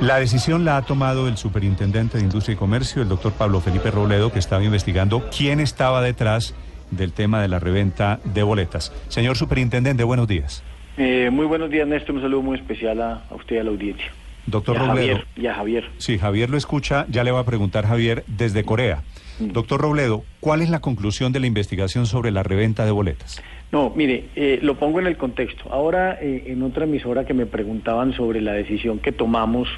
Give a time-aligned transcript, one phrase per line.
[0.00, 3.90] La decisión la ha tomado el superintendente de Industria y Comercio, el doctor Pablo Felipe
[3.90, 6.54] Robledo, que estaba investigando quién estaba detrás
[6.90, 8.92] del tema de la reventa de boletas.
[9.08, 10.62] Señor superintendente, buenos días.
[10.96, 12.16] Eh, muy buenos días, Néstor.
[12.16, 14.12] Un saludo muy especial a, usted y a la audiencia.
[14.46, 15.06] Doctor y a Robledo.
[15.06, 15.90] Javier, y a Javier.
[15.98, 17.06] Sí, Javier lo escucha.
[17.08, 19.02] Ya le va a preguntar Javier desde Corea.
[19.40, 19.52] Mm.
[19.52, 23.42] Doctor Robledo, ¿cuál es la conclusión de la investigación sobre la reventa de boletas?
[23.72, 25.72] No, mire, eh, lo pongo en el contexto.
[25.72, 29.68] Ahora, eh, en otra emisora que me preguntaban sobre la decisión que tomamos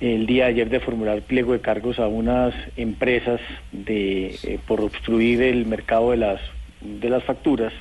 [0.00, 3.40] el día de ayer de formular pliego de cargos a unas empresas
[3.72, 6.40] de eh, por obstruir el mercado de las
[6.80, 7.72] de las facturas.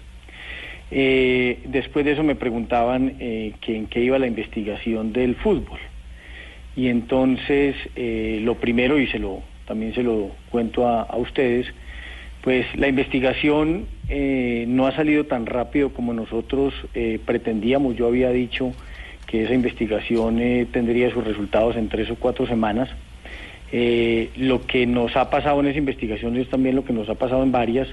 [0.91, 5.79] Eh, después de eso me preguntaban eh, que en qué iba la investigación del fútbol.
[6.75, 11.67] Y entonces lo primero, y se lo también se lo cuento a, a ustedes,
[12.41, 17.95] pues la investigación eh, no ha salido tan rápido como nosotros eh, pretendíamos.
[17.95, 18.71] Yo había dicho
[19.25, 22.89] que esa investigación eh, tendría sus resultados en tres o cuatro semanas.
[23.71, 27.15] Eh, lo que nos ha pasado en esa investigación es también lo que nos ha
[27.15, 27.87] pasado en varias,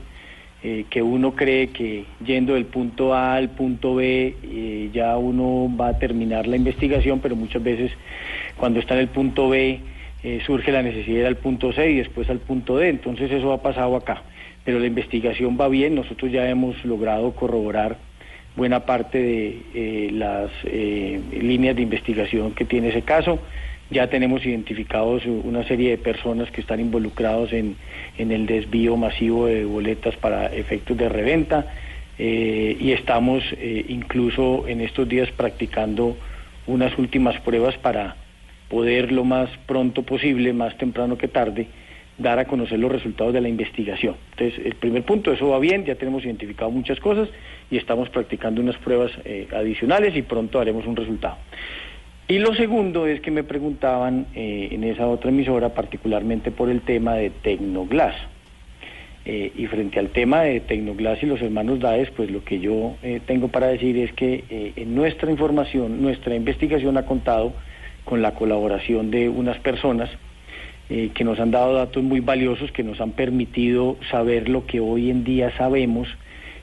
[0.62, 5.88] eh, que uno cree que yendo del punto A al punto B ya uno va
[5.88, 7.90] a terminar la investigación, pero muchas veces
[8.58, 9.80] cuando está en el punto B
[10.24, 13.30] eh, surge la necesidad de ir al punto C y después al punto D, entonces
[13.30, 14.22] eso ha pasado acá.
[14.64, 17.96] Pero la investigación va bien, nosotros ya hemos logrado corroborar
[18.54, 23.40] buena parte de eh, las eh, líneas de investigación que tiene ese caso.
[23.90, 27.76] Ya tenemos identificados una serie de personas que están involucrados en,
[28.16, 31.66] en el desvío masivo de boletas para efectos de reventa
[32.18, 33.42] y estamos
[33.88, 36.16] incluso en estos días practicando
[36.66, 38.16] unas últimas pruebas para
[38.72, 41.66] poder lo más pronto posible, más temprano que tarde,
[42.16, 44.16] dar a conocer los resultados de la investigación.
[44.30, 47.28] Entonces, el primer punto, eso va bien, ya tenemos identificado muchas cosas
[47.70, 51.36] y estamos practicando unas pruebas eh, adicionales y pronto haremos un resultado.
[52.28, 56.80] Y lo segundo es que me preguntaban eh, en esa otra emisora, particularmente por el
[56.80, 58.14] tema de Tecnoglass.
[59.26, 62.96] Eh, y frente al tema de Tecnoglass y los hermanos Daes, pues lo que yo
[63.26, 67.52] tengo para decir es que en nuestra información, nuestra investigación ha contado
[68.04, 70.10] con la colaboración de unas personas
[70.90, 74.80] eh, que nos han dado datos muy valiosos, que nos han permitido saber lo que
[74.80, 76.08] hoy en día sabemos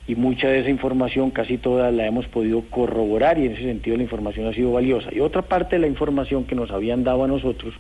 [0.07, 3.95] y mucha de esa información, casi toda la hemos podido corroborar y en ese sentido
[3.95, 5.09] la información ha sido valiosa.
[5.13, 7.75] Y otra parte de la información que nos habían dado a nosotros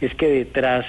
[0.00, 0.86] es que detrás,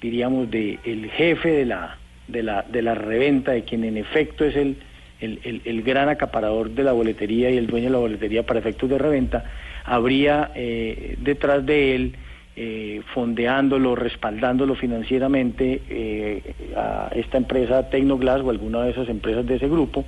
[0.00, 1.98] diríamos, del el jefe de la,
[2.28, 4.76] de, la, de la reventa, de quien en efecto es el,
[5.20, 8.88] el, el gran acaparador de la boletería y el dueño de la boletería para efectos
[8.88, 9.44] de reventa,
[9.86, 12.16] habría eh, detrás de él
[12.58, 16.42] eh, fondeándolo, respaldándolo financieramente eh,
[16.74, 20.06] a esta empresa Tecnoglass o alguna de esas empresas de ese grupo,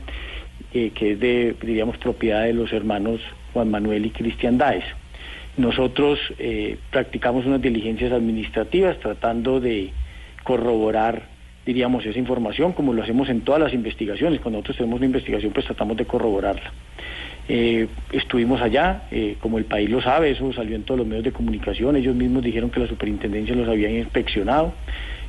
[0.73, 3.21] eh, que es de, diríamos, propiedad de los hermanos
[3.53, 4.85] Juan Manuel y Cristian Daes.
[5.59, 6.21] Nosotros
[6.91, 9.91] practicamos unas diligencias administrativas tratando de
[10.43, 11.25] corroborar,
[11.67, 14.41] diríamos, esa información, como lo hacemos en todas las investigaciones.
[14.41, 16.73] Cuando nosotros tenemos una investigación, pues tratamos de corroborarla.
[17.51, 21.25] Eh, estuvimos allá, eh, como el país lo sabe, eso salió en todos los medios
[21.25, 24.75] de comunicación, ellos mismos dijeron que la superintendencia los había inspeccionado,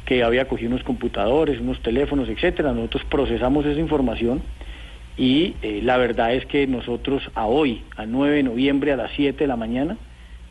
[0.06, 2.74] que había cogido unos computadores, unos teléfonos, etcétera.
[2.74, 4.42] Nosotros procesamos esa información
[5.18, 9.12] y eh, la verdad es que nosotros a hoy, a 9 de noviembre a las
[9.16, 9.98] 7 de la mañana,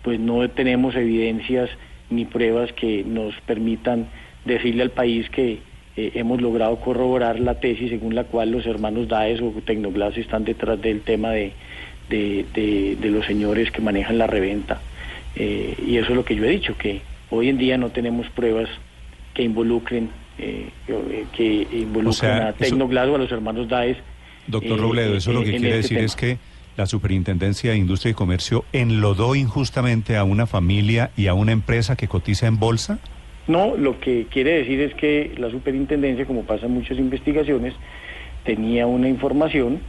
[0.03, 1.69] pues no tenemos evidencias
[2.09, 4.07] ni pruebas que nos permitan
[4.45, 5.59] decirle al país que
[5.99, 10.45] eh, hemos logrado corroborar la tesis según la cual los hermanos Daes o Tecnoglass están
[10.45, 11.53] detrás del tema de,
[12.09, 14.81] de, de, de los señores que manejan la reventa.
[15.35, 17.01] Eh, y eso es lo que yo he dicho, que
[17.31, 18.69] hoy en día no tenemos pruebas
[19.35, 20.69] que involucren, eh,
[21.37, 23.97] que involucren O sea, a eso- Tecnoglass o a los hermanos Daes.
[24.47, 26.07] Doctor Robledo, eso lo que quiere este decir tema.
[26.07, 26.39] es que
[26.77, 31.97] la Superintendencia de Industria y Comercio enlodó injustamente a una familia y a una empresa
[31.97, 32.99] que cotiza en bolsa.
[33.49, 37.75] No, lo que quiere decir es que la superintendencia, como pasa en muchas investigaciones,
[38.45, 39.81] tenía una información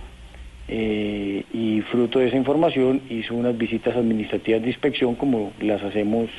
[0.70, 6.30] eh, y fruto de esa información hizo unas visitas administrativas de inspección como las hacemos,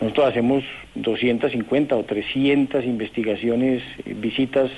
[0.00, 0.64] nosotros hacemos
[0.96, 3.82] 250 o 300 investigaciones,
[4.16, 4.70] visitas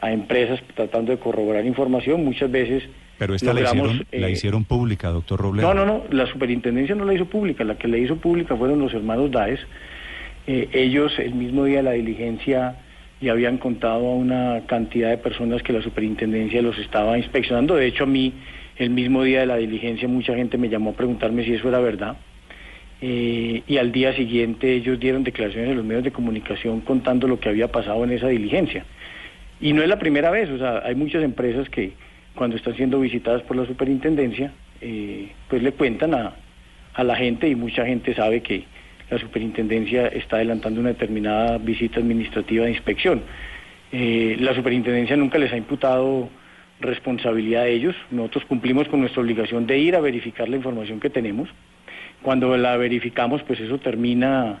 [0.00, 2.84] a empresas tratando de corroborar información, muchas veces...
[3.18, 5.74] Pero esta la hicieron, la eh, hicieron pública, doctor Robledo.
[5.74, 8.78] no, no, no, la superintendencia no la hizo pública, la que la hizo pública fueron
[8.78, 9.60] los hermanos Daes.
[10.50, 12.76] Eh, ellos el mismo día de la diligencia
[13.20, 17.76] ya habían contado a una cantidad de personas que la superintendencia los estaba inspeccionando.
[17.76, 18.32] De hecho, a mí
[18.78, 21.80] el mismo día de la diligencia mucha gente me llamó a preguntarme si eso era
[21.80, 22.16] verdad.
[23.02, 27.38] Eh, y al día siguiente ellos dieron declaraciones en los medios de comunicación contando lo
[27.38, 28.86] que había pasado en esa diligencia.
[29.60, 31.92] Y no es la primera vez, o sea, hay muchas empresas que
[32.34, 36.32] cuando están siendo visitadas por la superintendencia, eh, pues le cuentan a,
[36.94, 38.64] a la gente y mucha gente sabe que
[39.10, 43.22] la superintendencia está adelantando una determinada visita administrativa de inspección.
[43.90, 46.28] Eh, la superintendencia nunca les ha imputado
[46.80, 47.96] responsabilidad a ellos.
[48.10, 51.48] Nosotros cumplimos con nuestra obligación de ir a verificar la información que tenemos.
[52.22, 54.60] Cuando la verificamos, pues eso termina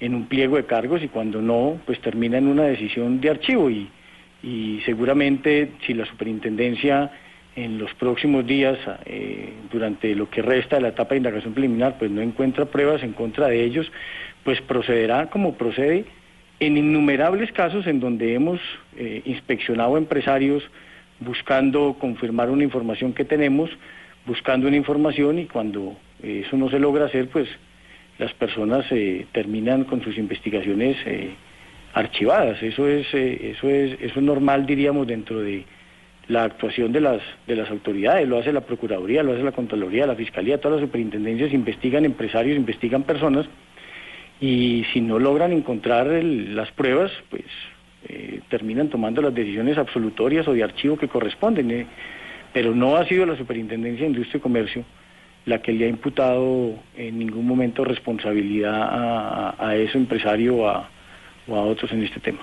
[0.00, 3.70] en un pliego de cargos y cuando no, pues termina en una decisión de archivo
[3.70, 3.88] y,
[4.42, 7.10] y seguramente si la superintendencia
[7.56, 11.98] en los próximos días, eh, durante lo que resta de la etapa de indagación preliminar,
[11.98, 13.90] pues no encuentra pruebas en contra de ellos,
[14.42, 16.04] pues procederá como procede
[16.60, 18.60] en innumerables casos en donde hemos
[18.96, 20.64] eh, inspeccionado empresarios
[21.20, 23.70] buscando confirmar una información que tenemos,
[24.26, 27.48] buscando una información y cuando eh, eso no se logra hacer, pues
[28.18, 28.86] las personas
[29.32, 30.96] terminan con sus investigaciones
[31.94, 32.62] archivadas.
[32.62, 35.64] Eso es, eso es, eso es normal, diríamos, dentro de
[36.28, 40.06] la actuación de las, de las autoridades, lo hace la Procuraduría, lo hace la Contraloría,
[40.06, 43.46] la Fiscalía, todas las superintendencias investigan empresarios, investigan personas
[44.40, 47.44] y si no logran encontrar las pruebas, pues
[48.08, 51.70] eh, terminan tomando las decisiones absolutorias o de archivo que corresponden.
[51.70, 51.86] Eh.
[52.52, 54.84] Pero no ha sido la Superintendencia de Industria y Comercio
[55.46, 60.66] la que le ha imputado en ningún momento responsabilidad a, a, ese empresario o
[61.54, 62.40] a otros en este tema.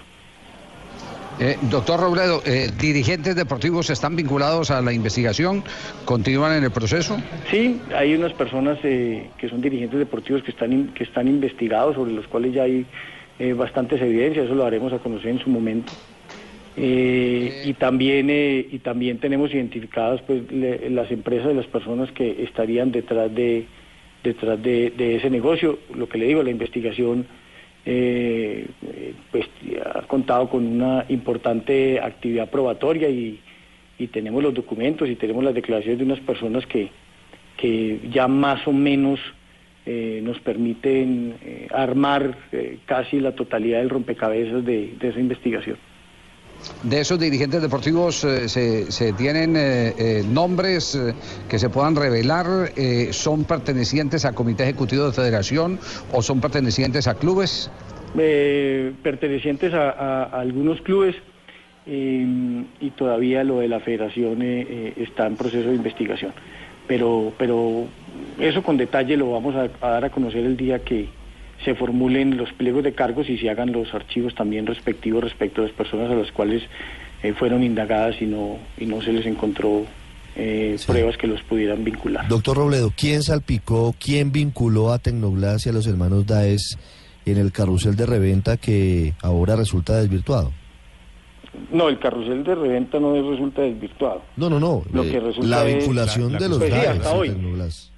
[1.39, 5.63] Eh, doctor Robledo, eh, ¿dirigentes deportivos están vinculados a la investigación?
[6.05, 7.17] ¿Continúan en el proceso?
[7.49, 12.11] Sí, hay unas personas eh, que son dirigentes deportivos que están, que están investigados, sobre
[12.11, 12.85] los cuales ya hay
[13.55, 15.91] bastantes evidencias, eso lo haremos a conocer en su momento.
[16.77, 23.33] y también y también tenemos identificadas pues las empresas y las personas que estarían detrás
[23.33, 23.65] de
[24.23, 25.79] detrás de ese negocio.
[25.95, 27.25] Lo que le digo, la investigación
[27.85, 28.67] eh,
[29.31, 29.47] pues
[29.83, 33.39] ha contado con una importante actividad probatoria y,
[34.11, 36.89] tenemos los documentos y tenemos las declaraciones de unas personas que,
[37.55, 39.19] que ya más o menos
[39.85, 45.77] eh, nos permiten eh, armar eh, casi la totalidad del rompecabezas de esa investigación.
[46.83, 50.99] De esos dirigentes deportivos eh, se, tienen eh, eh, nombres
[51.47, 52.71] que se puedan revelar,
[53.11, 55.79] son pertenecientes a comité ejecutivo de federación
[56.11, 57.69] o son pertenecientes a clubes.
[58.15, 61.15] pertenecientes a, algunos clubes
[61.85, 66.33] y todavía lo de la federación está en proceso de investigación.
[66.87, 67.85] Pero, pero
[68.39, 71.09] eso con detalle lo vamos a dar a conocer el día que,
[71.63, 75.65] se formulen los pliegos de cargos y se hagan los archivos también respectivos respecto a
[75.65, 76.63] las personas a las cuales
[77.23, 79.85] eh, fueron indagadas y no, y no se les encontró
[80.35, 82.27] eh, pruebas que los pudieran vincular.
[82.27, 86.77] Doctor Robledo, ¿quién salpicó, quién vinculó a Tecnoglass y a los hermanos Daes
[87.25, 90.51] en el carrusel de reventa que ahora resulta desvirtuado?
[91.71, 94.21] No, el carrusel de reventa no resulta desvirtuado.
[94.37, 94.83] No, no, no.
[94.93, 97.90] Lo que eh, la vinculación de los pues Daes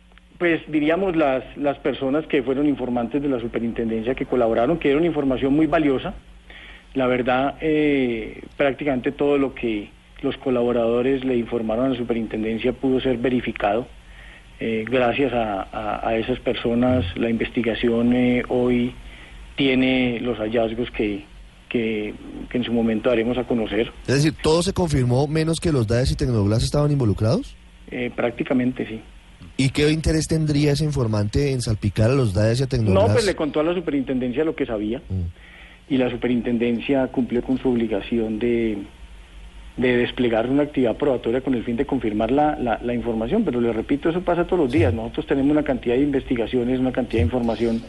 [0.44, 5.06] pues diríamos las, las personas que fueron informantes de la superintendencia que colaboraron, que dieron
[5.06, 6.16] información muy valiosa.
[6.96, 9.90] La verdad, eh, prácticamente todo lo que
[10.22, 13.88] los colaboradores le informaron a la superintendencia pudo ser verificado.
[14.60, 18.94] Eh, gracias a, esas personas, la investigación eh, hoy
[19.56, 21.24] tiene los hallazgos que,
[21.70, 22.14] que,
[22.52, 23.94] en su momento haremos a conocer.
[24.08, 27.56] Es decir, ¿todo se confirmó menos que los DAES y Tecnoglas estaban involucrados?
[28.18, 29.00] prácticamente sí.
[29.56, 32.78] ¿Y qué interés tendría ese informante en salpicar a los DAES y a?
[32.82, 35.00] No, pues le contó a la superintendencia lo que sabía.
[35.10, 35.94] Mm.
[35.94, 38.80] Y la superintendencia cumplió con su obligación de,
[39.78, 43.44] de desplegar una actividad probatoria con el fin de confirmar la, la, información.
[43.44, 44.94] Pero le repito, eso pasa todos los días.
[44.94, 47.84] Nosotros tenemos una cantidad de investigaciones, una cantidad de información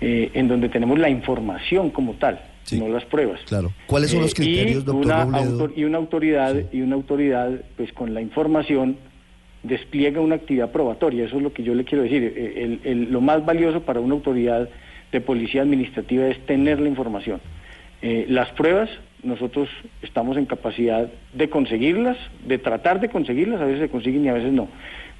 [0.00, 2.40] eh, en donde tenemos la información como tal.
[2.72, 3.40] no las pruebas.
[3.46, 3.72] Claro.
[3.86, 8.14] ¿Cuáles son los eh, criterios, doctor una y una autoridad y una autoridad, pues con
[8.14, 8.96] la información
[9.62, 11.24] despliega una actividad probatoria.
[11.24, 12.32] Eso es lo que yo le quiero decir.
[12.36, 14.68] Eh, lo más valioso para una autoridad
[15.12, 17.40] de policía administrativa es tener la información.
[18.00, 18.90] Eh, las pruebas,
[19.22, 19.68] nosotros
[20.02, 22.16] estamos en capacidad de conseguirlas,
[22.46, 24.68] de tratar de conseguirlas, a veces se consiguen y a veces no.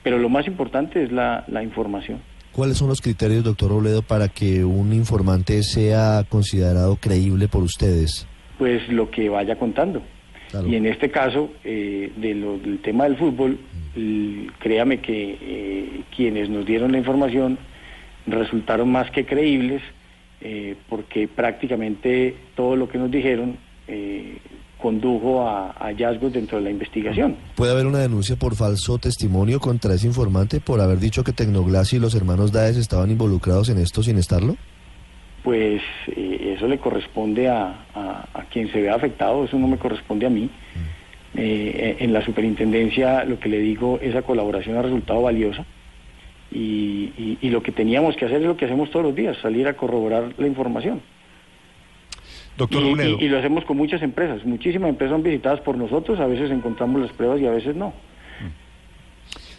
[0.03, 2.21] Pero lo más importante es la, información.
[2.51, 8.27] ¿Cuáles son los criterios, doctor Robledo, para que un informante sea considerado creíble por ustedes?
[8.59, 10.03] Pues lo que vaya contando.
[10.67, 13.59] Y en este caso, eh, del tema del fútbol,
[14.59, 17.59] créame que eh, quienes nos dieron la información
[18.27, 19.83] resultaron más que creíbles
[20.45, 23.57] eh, porque prácticamente todo lo que nos dijeron
[23.87, 24.39] eh,
[24.77, 27.37] condujo a, hallazgos dentro de la investigación.
[27.55, 31.93] ¿Puede haber una denuncia por falso testimonio contra ese informante por haber dicho que Tecnoglass
[31.93, 34.57] y los hermanos Daes estaban involucrados en esto sin estarlo?
[35.43, 40.31] Pues eso le corresponde a, a, quien se vea afectado, eso no me corresponde a
[40.31, 40.45] mí.
[40.45, 41.03] Mm.
[41.35, 45.65] Eh, en la superintendencia lo que le digo, esa colaboración ha resultado valiosa.
[46.51, 49.67] y, y, lo que teníamos que hacer es lo que hacemos todos los días, salir
[49.67, 51.01] a corroborar la información.
[52.57, 54.45] Doctor y, y, lo hacemos con muchas empresas.
[54.45, 57.93] Muchísimas empresas son visitadas por nosotros, a veces encontramos las pruebas y a veces no.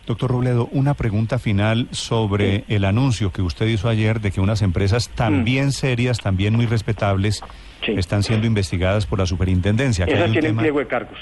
[0.06, 4.62] Doctor Robledo, una pregunta final sobre el anuncio que usted hizo ayer de que unas
[4.62, 5.72] empresas también mm.
[5.72, 7.42] serias, también muy respetables,
[7.88, 10.06] están siendo investigadas por la superintendencia.
[10.06, 11.20] Esas tienen pliego de cargos.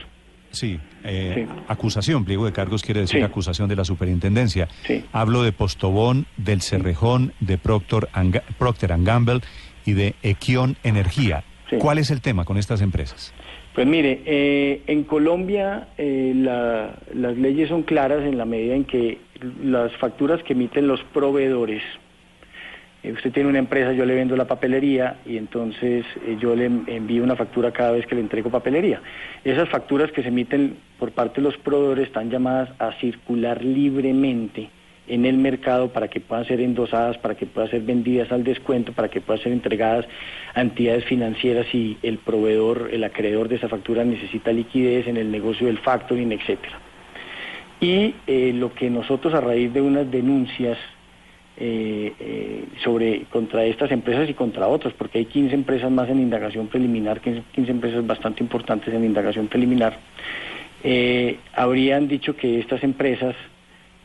[0.51, 4.67] Sí, eh, acusación, pliego de cargos quiere decir acusación de la superintendencia.
[5.13, 8.09] Hablo de Postobón, del Cerrejón, de Procter,
[8.57, 9.41] Procter Gamble
[9.85, 11.43] y de Equion Energía.
[11.79, 13.33] ¿Cuál es el tema con estas empresas?
[13.74, 19.18] Pues mire, eh, en Colombia eh, las leyes son claras en la medida en que
[19.63, 21.82] las facturas que emiten los proveedores,
[23.01, 26.06] eh, usted tiene una empresa, yo le vendo la papelería y entonces
[26.40, 29.01] yo le envío una factura cada vez que le entrego papelería.
[29.46, 34.70] Esas facturas que se emiten por parte de los proveedores están llamadas a circular libremente
[35.12, 38.94] en el mercado para que puedan ser endosadas, para que puedan ser vendidas al descuento,
[38.94, 40.06] para que puedan ser entregadas
[40.53, 45.30] a entidades financieras si el proveedor, el acreedor de esa factura necesita liquidez en el
[45.30, 46.80] negocio del factoring, etcétera.
[47.82, 50.77] Y eh, lo que nosotros a raíz de unas denuncias
[51.58, 56.22] eh, eh, sobre contra estas empresas y contra otras, porque hay 15 empresas más en
[56.22, 60.00] indagación preliminar, 15, 15 empresas bastante importantes en indagación preliminar,
[61.53, 63.36] habrían dicho que estas empresas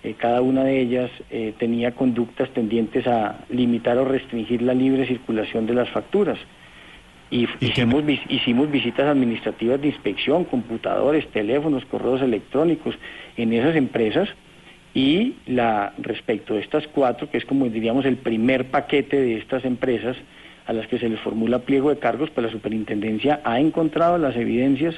[0.02, 5.06] eh, cada una de ellas eh, tenía conductas tendientes a limitar o restringir la libre
[5.06, 6.38] circulación de las facturas.
[7.30, 12.94] Y hicimos, hicimos visitas administrativas de inspección, computadores, teléfonos, correos electrónicos
[13.36, 14.28] en esas empresas
[14.94, 19.64] y la respecto de estas cuatro, que es como diríamos el primer paquete de estas
[19.64, 20.16] empresas
[20.66, 24.36] a las que se les formula pliego de cargos, pues la superintendencia ha encontrado las
[24.36, 24.94] evidencias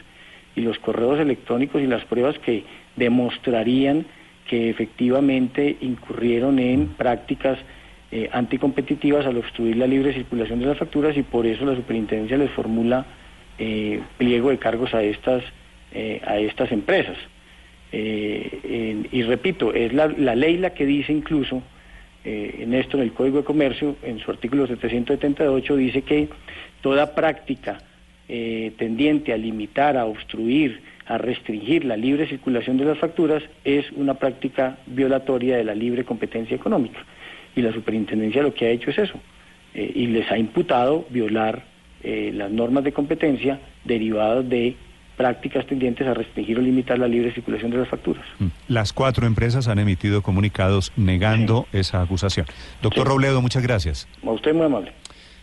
[0.54, 2.64] y los correos electrónicos y las pruebas que
[2.96, 4.06] demostrarían
[4.48, 7.58] que efectivamente incurrieron en prácticas
[8.10, 12.38] eh, anticompetitivas al obstruir la libre circulación de las facturas y por eso la superintendencia
[12.38, 13.04] les formula
[13.58, 15.44] eh, pliego de cargos a estas,
[15.92, 17.18] eh, a estas empresas.
[17.92, 21.62] y repito, es la, la, ley la que dice incluso,
[22.24, 26.28] en esto en el Código de Comercio, en su artículo 778, dice que
[26.82, 27.78] toda práctica
[28.26, 34.14] tendiente a limitar, a obstruir, a restringir la libre circulación de las facturas es una
[34.14, 37.00] práctica violatoria de la libre competencia económica.
[37.56, 39.18] Y la superintendencia lo que ha hecho es eso,
[39.74, 41.64] eh, y les ha imputado violar
[42.02, 44.76] eh, las normas de competencia derivadas de
[45.16, 48.24] prácticas tendientes a restringir o limitar la libre circulación de las facturas.
[48.38, 48.46] Mm.
[48.68, 52.46] Las cuatro empresas han emitido comunicados negando esa acusación.
[52.82, 54.06] Doctor Robledo, muchas gracias.
[54.24, 54.92] A usted muy amable.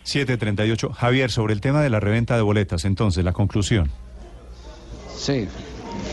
[0.04, 0.92] 738.
[0.92, 3.90] Javier, sobre el tema de la reventa de boletas, entonces, la conclusión.
[5.16, 5.48] Sí.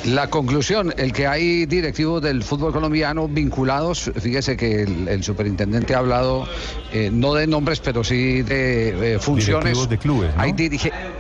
[0.06, 6.00] La conclusión, el que hay directivos del fútbol colombiano vinculados, fíjese que el, superintendente ha
[6.00, 6.46] hablado
[6.92, 9.78] eh, no de nombres, pero sí de eh, funciones.
[9.78, 10.32] Directivos de clubes.
[10.38, 10.54] Hay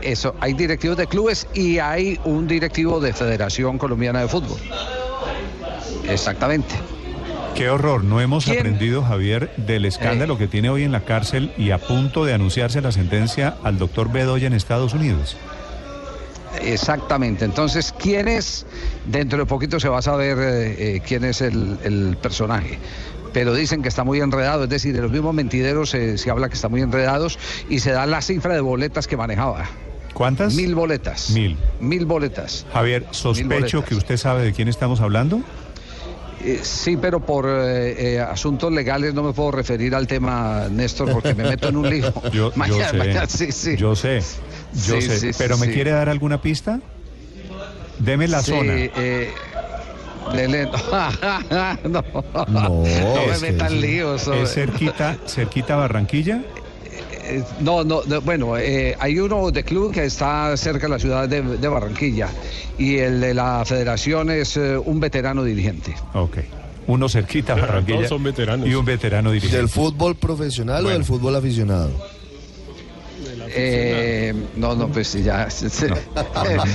[0.02, 4.60] eso, hay directivos de clubes y hay un directivo de Federación Colombiana de Fútbol.
[6.10, 6.75] Exactamente.
[7.56, 10.38] Qué horror, no hemos aprendido, Javier, del escándalo eh.
[10.40, 14.12] que tiene hoy en la cárcel y a punto de anunciarse la sentencia al doctor
[14.12, 15.38] Bedoya en Estados Unidos.
[16.65, 17.46] Exactamente.
[17.46, 18.65] Entonces, ¿quién es?
[19.05, 22.79] Dentro de poquito se va a saber eh, eh, quién es el, personaje
[23.34, 26.53] pero dicen que está muy enredado, es decir, de los mismos mentideros se habla que
[26.53, 29.65] está muy enredados y se da la cifra de boletas que manejaba.
[30.13, 30.53] ¿Cuántas?
[30.53, 31.32] Mil boletas.
[31.32, 31.58] Mil.
[31.79, 32.67] Mil boletas.
[32.72, 35.41] Javier, sospecho que usted sabe de quién estamos hablando.
[36.46, 41.43] Eh, sí, pero por asuntos legales no me puedo referir al tema, Néstor, porque me
[41.43, 42.13] meto en un lío.
[42.32, 42.51] Yo,
[43.27, 44.22] sé, sí, yo sé.
[44.74, 46.80] Yo sé, pero ¿me quiere dar alguna pista?
[48.00, 48.74] Deme la zona.
[48.75, 49.32] Eh,
[51.84, 52.03] no,
[52.48, 54.27] no, me metan líos.
[54.27, 56.42] ¿Es cerquita, cerquita Barranquilla?
[57.25, 61.30] Eh, no, no, bueno, eh, hay uno de club que está cerca de la ciudad
[61.30, 62.30] de, Barranquilla
[62.77, 65.96] y el de la federación es un veterano dirigente.
[66.13, 66.38] Ok.
[66.88, 68.68] Uno cerquita Barranquilla son veteranos.
[68.68, 69.58] y un veterano dirigente.
[69.58, 71.92] ¿Del fútbol profesional o del fútbol aficionado?
[73.50, 75.48] Eh, no, no, pues ya.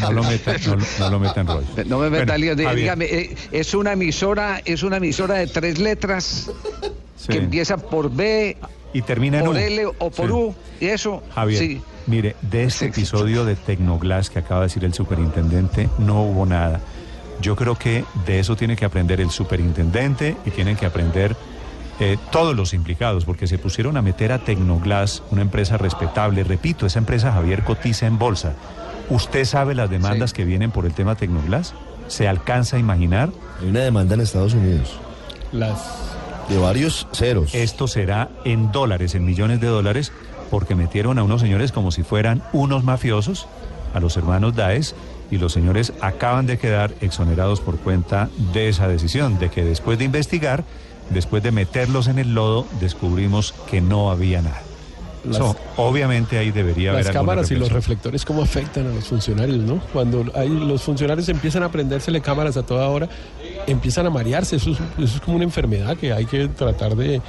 [0.00, 0.56] No, lo meta,
[0.98, 1.66] no, lo meta en rollo.
[1.86, 2.54] No me meta lío.
[2.54, 6.50] Dígame, eh, es una emisora, es una emisora de tres letras
[7.26, 8.56] que empieza por B
[8.92, 10.54] y termina en por L o por U.
[10.80, 11.22] Y eso.
[11.34, 11.80] Javier, sí.
[12.06, 16.80] mire, de este episodio de Tecnoglass que acaba de decir el superintendente, no hubo nada.
[17.40, 21.36] Yo creo que de eso tiene que aprender el superintendente y tienen que aprender
[22.00, 26.44] eh, todos los implicados, porque se pusieron a meter a Tecnoglass, una empresa respetable.
[26.44, 28.54] Repito, esa empresa Javier cotiza en bolsa.
[29.10, 31.74] ¿Usted sabe las demandas que vienen por el tema Tecnoglass?
[32.06, 33.30] ¿Se alcanza a imaginar?
[33.60, 34.98] Hay una demanda en Estados Unidos.
[35.50, 35.78] Las
[36.48, 37.54] De varios ceros.
[37.54, 40.12] Esto será en dólares, en millones de dólares,
[40.50, 43.46] porque metieron a unos señores como si fueran unos mafiosos,
[43.94, 44.94] a los hermanos Daes,
[45.30, 49.98] y los señores acaban de quedar exonerados por cuenta de esa decisión, de que después
[49.98, 50.64] de investigar,
[51.10, 54.62] después de meterlos en el lodo, descubrimos que no había nada.
[55.76, 59.78] Obviamente ahí debería haber Las cámaras y los reflectores cómo afectan a los funcionarios, ¿no?
[59.92, 63.08] Cuando hay, los funcionarios empiezan a prendérsele cámaras a toda hora,
[63.66, 64.56] empiezan a marearse.
[64.56, 67.20] Eso es, eso es como una enfermedad que hay que tratar de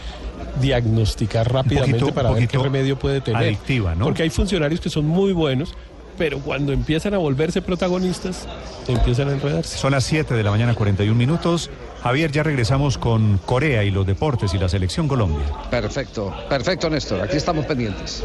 [0.62, 3.42] diagnosticar rápidamente poquito- para ver qué remedio puede tener.
[3.44, 4.06] adictiva, ¿no?
[4.06, 5.74] Porque hay funcionarios que son muy buenos,
[6.18, 8.48] pero cuando empiezan a volverse protagonistas,
[8.88, 9.78] empiezan a enredarse.
[9.78, 11.70] Son las 7 de la mañana, 41 minutos.
[12.04, 15.46] Javier, ya regresamos con Corea y los deportes y la selección Colombia.
[15.70, 17.22] Perfecto, perfecto, Néstor.
[17.22, 18.24] Aquí estamos pendientes.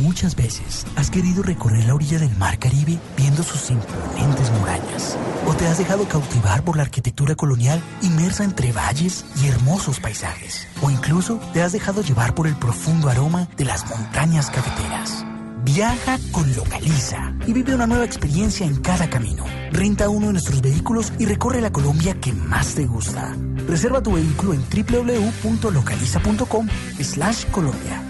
[0.00, 5.18] Muchas veces has querido recorrer la orilla del mar Caribe viendo sus imponentes murallas.
[5.46, 10.66] O te has dejado cautivar por la arquitectura colonial inmersa entre valles y hermosos paisajes.
[10.82, 15.24] O incluso te has dejado llevar por el profundo aroma de las montañas cafeteras.
[15.64, 19.44] Viaja con Localiza y vive una nueva experiencia en cada camino.
[19.70, 23.36] Renta uno de nuestros vehículos y recorre la Colombia que más te gusta.
[23.68, 26.68] Reserva tu vehículo en www.localiza.com
[27.00, 28.01] slash Colombia.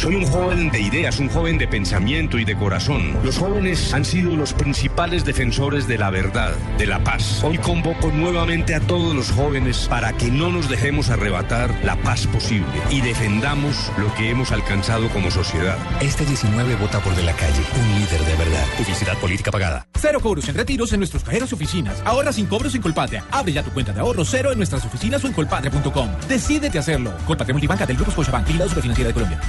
[0.00, 3.18] Soy un joven de ideas, un joven de pensamiento y de corazón.
[3.22, 7.44] Los jóvenes han sido los principales defensores de la verdad, de la paz.
[7.44, 12.26] Hoy convoco nuevamente a todos los jóvenes para que no nos dejemos arrebatar la paz
[12.28, 15.76] posible y defendamos lo que hemos alcanzado como sociedad.
[16.00, 18.64] Este 19 vota por De la Calle, un líder de verdad.
[18.78, 19.86] Publicidad política pagada.
[19.98, 22.00] Cero cobros en retiros en nuestros cajeros y oficinas.
[22.06, 23.24] Ahorra sin cobros en Colpatria.
[23.30, 26.08] Abre ya tu cuenta de ahorro cero en nuestras oficinas o en colpatria.com.
[26.26, 27.12] Decídete a hacerlo.
[27.26, 28.46] Colpatria Multibanca del Grupo Scotiabank.
[28.46, 29.40] Vigilado Superfinanciera de Colombia.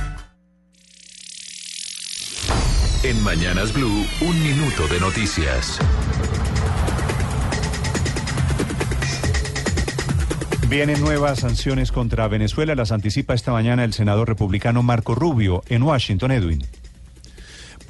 [3.12, 5.80] En Mañanas Blue, un minuto de noticias.
[10.70, 15.83] Vienen nuevas sanciones contra Venezuela, las anticipa esta mañana el senador republicano Marco Rubio en
[15.83, 16.66] Washington, Edwin.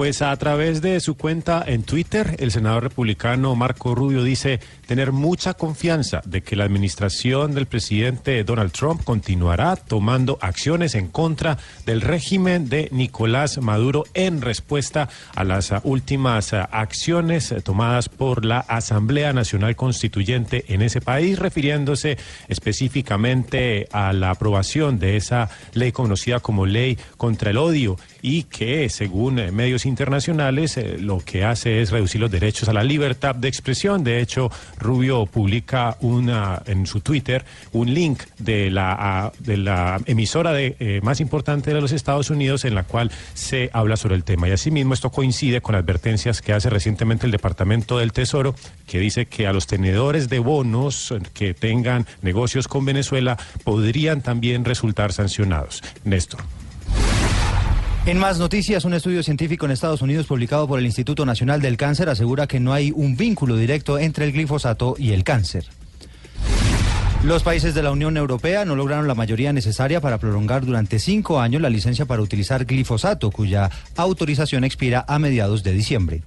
[0.02, 5.12] Pues a través de su cuenta en Twitter, el senador republicano Marco Rubio dice tener
[5.12, 11.60] mucha confianza de que la administración del presidente Donald Trump continuará tomando acciones en contra
[11.86, 18.10] del régimen de Nicolás Maduro en respuesta a las ah, últimas ah, acciones eh, tomadas
[18.10, 25.52] por la Asamblea Nacional Constituyente en ese país, refiriéndose específicamente a la aprobación de esa
[25.74, 31.20] ley conocida como ley contra el odio y que, según eh, medios internacionales, eh, lo
[31.20, 34.04] que hace es reducir los derechos a la libertad de expresión.
[34.04, 40.54] De hecho, Rubio publica una, en su Twitter un link de la, de la emisora
[40.54, 44.24] de, eh, más importante de los Estados Unidos en la cual se habla sobre el
[44.24, 44.48] tema.
[44.48, 48.56] Y asimismo, esto coincide con advertencias que hace recientemente el Departamento del Tesoro,
[48.88, 54.66] que dice que a los tenedores de bonos que tengan negocios con Venezuela podrían también
[54.66, 55.82] resultar sancionados.
[56.04, 56.61] Néstor.
[58.04, 61.78] En más noticias, un estudio científico en Estados Unidos publicado por el Instituto Nacional del
[61.78, 65.66] Cáncer asegura que no hay un vínculo directo entre el glifosato y el cáncer.
[67.24, 71.40] Los países de la Unión Europea no lograron la mayoría necesaria para prolongar durante cinco
[71.40, 76.24] años la licencia para utilizar glifosato, cuya autorización expira a mediados de diciembre.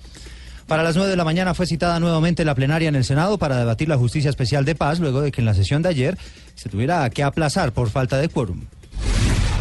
[0.69, 3.59] Para las 9 de la mañana fue citada nuevamente la plenaria en el Senado para
[3.59, 6.17] debatir la justicia especial de paz luego de que en la sesión de ayer
[6.55, 8.61] se tuviera que aplazar por falta de quórum.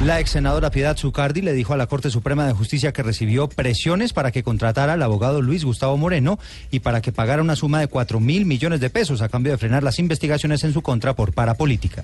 [0.04, 3.48] La ex senadora Piedad Zucardi le dijo a la Corte Suprema de Justicia que recibió
[3.48, 6.40] presiones para que contratara al abogado Luis Gustavo Moreno
[6.72, 9.58] y para que pagara una suma de 4 mil millones de pesos a cambio de
[9.58, 12.04] frenar las investigaciones en su contra por parapolítica.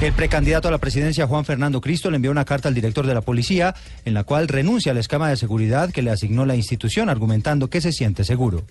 [0.00, 3.14] El precandidato a la presidencia Juan Fernando Cristo le envió una carta al director de
[3.14, 7.08] la policía en la cual renuncia al esquema de seguridad que le asignó la institución
[7.08, 8.62] argumentando que se siente seguro.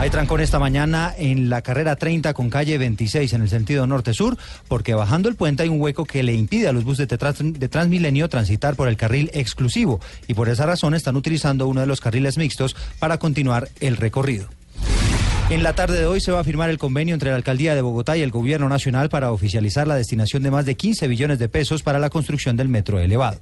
[0.00, 4.38] Hay trancón esta mañana en la carrera 30 con calle 26 en el sentido norte-sur,
[4.66, 7.68] porque bajando el puente hay un hueco que le impide a los buses de, de
[7.68, 12.00] Transmilenio transitar por el carril exclusivo y por esa razón están utilizando uno de los
[12.00, 14.48] carriles mixtos para continuar el recorrido.
[15.50, 17.82] En la tarde de hoy se va a firmar el convenio entre la Alcaldía de
[17.82, 21.48] Bogotá y el Gobierno Nacional para oficializar la destinación de más de 15 billones de
[21.48, 23.40] pesos para la construcción del metro elevado.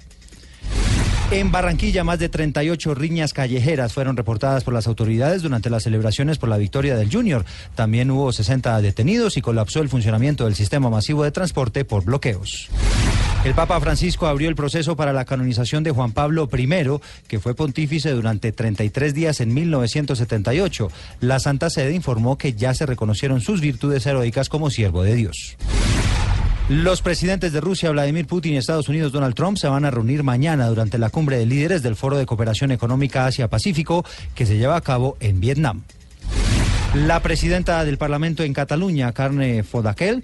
[1.30, 6.38] En Barranquilla, más de 38 riñas callejeras fueron reportadas por las autoridades durante las celebraciones
[6.38, 7.44] por la victoria del Junior.
[7.74, 12.70] También hubo 60 detenidos y colapsó el funcionamiento del sistema masivo de transporte por bloqueos.
[13.48, 16.68] El Papa Francisco abrió el proceso para la canonización de Juan Pablo I,
[17.28, 20.90] que fue pontífice durante 33 días en 1978.
[21.20, 25.56] La Santa Sede informó que ya se reconocieron sus virtudes heroicas como siervo de Dios.
[26.68, 30.24] Los presidentes de Rusia, Vladimir Putin y Estados Unidos, Donald Trump, se van a reunir
[30.24, 34.76] mañana durante la cumbre de líderes del Foro de Cooperación Económica Asia-Pacífico que se lleva
[34.76, 35.84] a cabo en Vietnam.
[36.94, 40.22] La presidenta del Parlamento en Cataluña, Carne Fodaquel,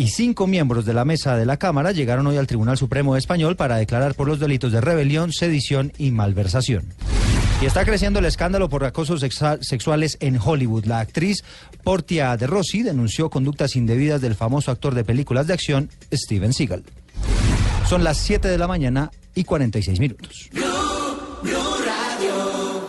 [0.00, 3.54] y cinco miembros de la mesa de la Cámara llegaron hoy al Tribunal Supremo Español
[3.56, 6.86] para declarar por los delitos de rebelión, sedición y malversación.
[7.60, 9.20] Y está creciendo el escándalo por acosos
[9.60, 10.86] sexuales en Hollywood.
[10.86, 11.44] La actriz
[11.84, 16.82] Portia de Rossi denunció conductas indebidas del famoso actor de películas de acción Steven Seagal.
[17.86, 20.48] Son las 7 de la mañana y 46 minutos.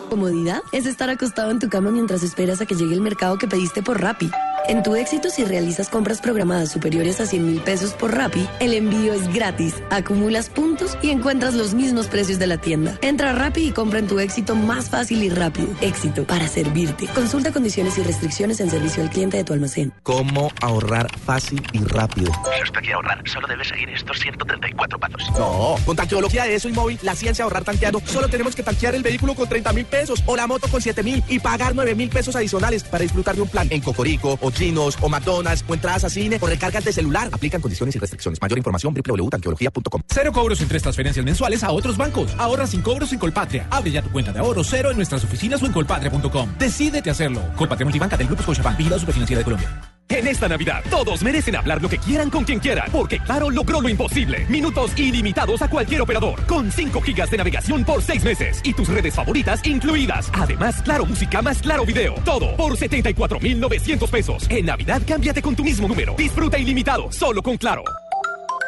[0.10, 3.50] Comodidad es estar acostado en tu cama mientras esperas a que llegue el mercado que
[3.50, 4.32] pediste por Rappi.
[4.68, 8.74] En tu éxito, si realizas compras programadas superiores a 100 mil pesos por Rappi, el
[8.74, 12.98] envío es gratis, acumulas puntos y encuentras los mismos precios de la tienda.
[13.02, 15.70] Entra a Rappi y compra en tu éxito más fácil y rápido.
[15.82, 17.08] Éxito para servirte.
[17.08, 19.94] Consulta condiciones y restricciones en servicio al cliente de tu almacén.
[20.04, 22.32] ¿Cómo ahorrar fácil y rápido?
[22.60, 25.32] Justo que ahorrar, solo debes seguir estos 134 pasos.
[25.38, 28.96] No, con tanqueología de eso y móvil, la ciencia ahorrar tanqueando, solo tenemos que tanquear
[28.96, 31.96] el vehículo con 30 mil pesos o la moto con 7 mil y pagar 9
[31.96, 35.74] mil pesos adicionales para disfrutar de un plan en Cocorico o Chinos o McDonald's o
[35.74, 37.30] entradas a cine o recargas de celular.
[37.32, 38.42] Aplican condiciones y restricciones.
[38.42, 40.02] Mayor información www.tanqueología.com.
[40.08, 42.34] Cero cobros en tres transferencias mensuales a otros bancos.
[42.38, 43.68] Ahorra sin cobros en Colpatria.
[43.70, 46.50] Abre ya tu cuenta de ahorro cero en nuestras oficinas o en colpatria.com.
[46.58, 47.42] Decídete hacerlo.
[47.56, 48.78] Colpatria Multibanca del Grupo Scotiabank.
[48.78, 49.91] Vigilado Superfinanciera de Colombia.
[50.12, 53.80] En esta Navidad, todos merecen hablar lo que quieran con quien quieran, porque Claro logró
[53.80, 54.46] lo imposible.
[54.50, 58.90] Minutos ilimitados a cualquier operador, con 5 gigas de navegación por 6 meses y tus
[58.90, 60.30] redes favoritas incluidas.
[60.34, 62.16] Además, Claro Música más Claro Video.
[62.26, 64.48] Todo por 74,900 pesos.
[64.50, 66.14] En Navidad, cámbiate con tu mismo número.
[66.18, 67.86] Disfruta ilimitado, solo con Claro.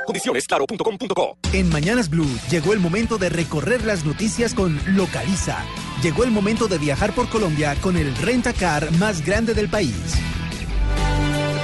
[0.05, 1.37] Condiciones claro.com.co.
[1.51, 5.57] En Mañanas Blue llegó el momento de recorrer las noticias con Localiza.
[6.01, 10.17] Llegó el momento de viajar por Colombia con el rentacar más grande del país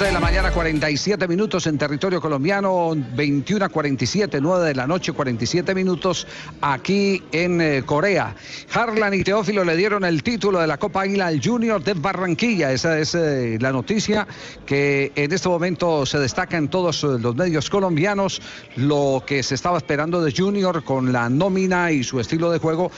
[0.06, 5.12] de la mañana, 47 minutos en territorio colombiano, 21 a 47, 9 de la noche,
[5.12, 6.26] 47 minutos
[6.62, 8.34] aquí en eh, Corea.
[8.74, 12.72] Harlan y Teófilo le dieron el título de la Copa Águila al Junior de Barranquilla.
[12.72, 14.26] Esa es eh, la noticia
[14.66, 18.42] que en este momento se destaca en todos eh, los medios colombianos.
[18.78, 22.90] Lo que se estaba esperando de Junior con la nómina y su estilo de juego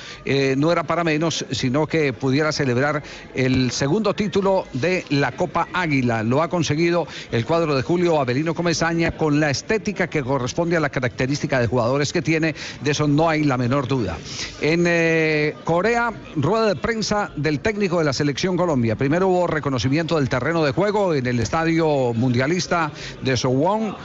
[0.57, 3.01] no era para menos, sino que pudiera celebrar
[3.33, 6.21] el segundo título de la Copa Águila.
[6.21, 6.90] Lo ha conseguido
[7.31, 11.67] el cuadro de Julio Avelino Comesaña con la estética que corresponde a la característica de
[11.67, 14.17] jugadores que tiene, de eso no hay la menor duda.
[14.61, 18.95] En eh, Corea, rueda de prensa del técnico de la selección Colombia.
[18.95, 23.95] Primero hubo reconocimiento del terreno de juego en el estadio mundialista de Sowon,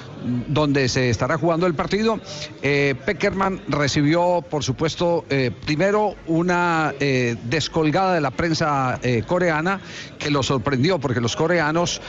[0.48, 2.18] donde se estará jugando el partido.
[2.62, 9.80] Eh, Peckerman recibió, por supuesto, eh, primero una descolgada de la prensa coreana
[10.18, 12.00] que lo sorprendió porque los coreanos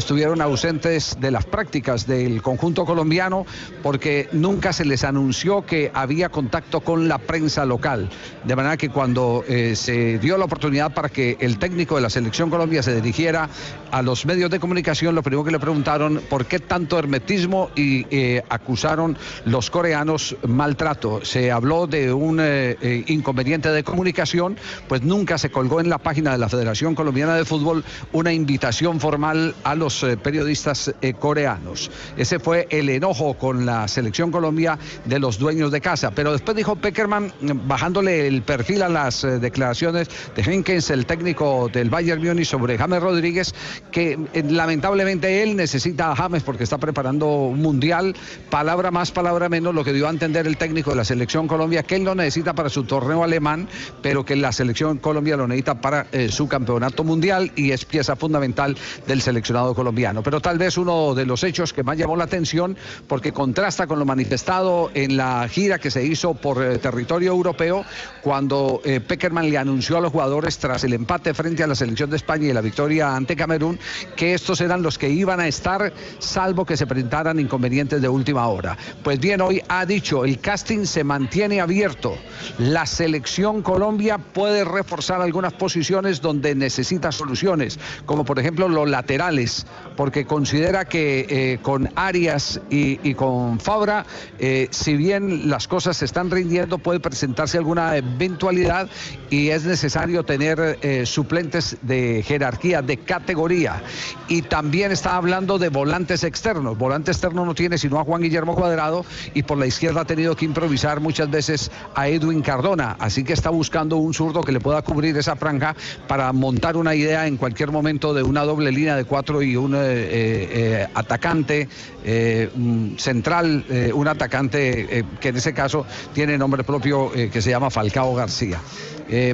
[0.00, 3.46] estuvieron ausentes de las prácticas del conjunto colombiano
[3.82, 8.08] porque nunca se les anunció que había contacto con la prensa local.
[8.44, 12.10] De manera que cuando eh, se dio la oportunidad para que el técnico de la
[12.10, 13.48] selección Colombia se dirigiera
[13.90, 18.06] a los medios de comunicación, lo primero que le preguntaron por qué tanto hermetismo y
[18.10, 21.24] eh, acusaron los coreanos maltrato.
[21.24, 24.56] Se habló de un eh, inconveniente de comunicación,
[24.88, 28.98] pues nunca se colgó en la página de la Federación Colombiana de Fútbol una invitación
[28.98, 31.90] formal a los eh, periodistas eh, coreanos.
[32.16, 36.10] Ese fue el enojo con la selección Colombia de los dueños de casa.
[36.10, 37.32] Pero después dijo Peckerman,
[37.66, 42.78] bajándole el perfil a las eh, declaraciones de Henkens, el técnico del Bayern Múnich, sobre
[42.78, 43.54] James Rodríguez,
[43.90, 48.14] que lamentablemente él necesita a James porque está preparando un mundial.
[48.50, 51.82] Palabra más, palabra menos, lo que dio a entender el técnico de la selección Colombia,
[51.82, 53.68] que él lo necesita para su torneo alemán,
[54.02, 58.76] pero que la selección Colombia lo necesita para su campeonato mundial y es pieza fundamental
[59.06, 60.22] del seleccionado colombiano.
[60.22, 63.98] Pero tal vez uno de los hechos que más llamó la atención, porque contrasta con
[63.98, 67.84] lo manifestado en la gira que se hizo por eh, territorio europeo,
[68.22, 72.10] cuando eh, Peckerman le anunció a los jugadores tras el empate frente a la selección
[72.10, 73.78] de España y la victoria ante Camerún,
[74.16, 78.46] que estos eran los que iban a estar, salvo que se presentaran inconvenientes de última
[78.48, 78.76] hora.
[79.02, 82.16] Pues bien, hoy ha dicho, el casting se mantiene abierto.
[82.58, 89.59] La selección Colombia puede reforzar algunas posiciones donde necesita soluciones, como por ejemplo los laterales
[89.96, 94.06] porque considera que eh, con Arias y, con Fabra,
[94.38, 98.88] eh, si bien las cosas se están rindiendo, puede presentarse alguna eventualidad
[99.28, 103.82] y es necesario tener eh, suplentes de jerarquía, de categoría.
[104.28, 106.78] Y también está hablando de volantes externos.
[106.78, 110.36] Volante externo no tiene sino a Juan Guillermo Cuadrado y por la izquierda ha tenido
[110.36, 112.96] que improvisar muchas veces a Edwin Cardona.
[112.98, 115.74] Así que está buscando un zurdo que le pueda cubrir esa franja
[116.08, 119.56] para montar una idea en cualquier momento de una doble línea de cuatro y y
[119.56, 121.68] un eh, eh, atacante
[122.04, 125.84] eh, un central, un atacante que en ese caso
[126.14, 128.60] tiene nombre propio que se llama Falcao García.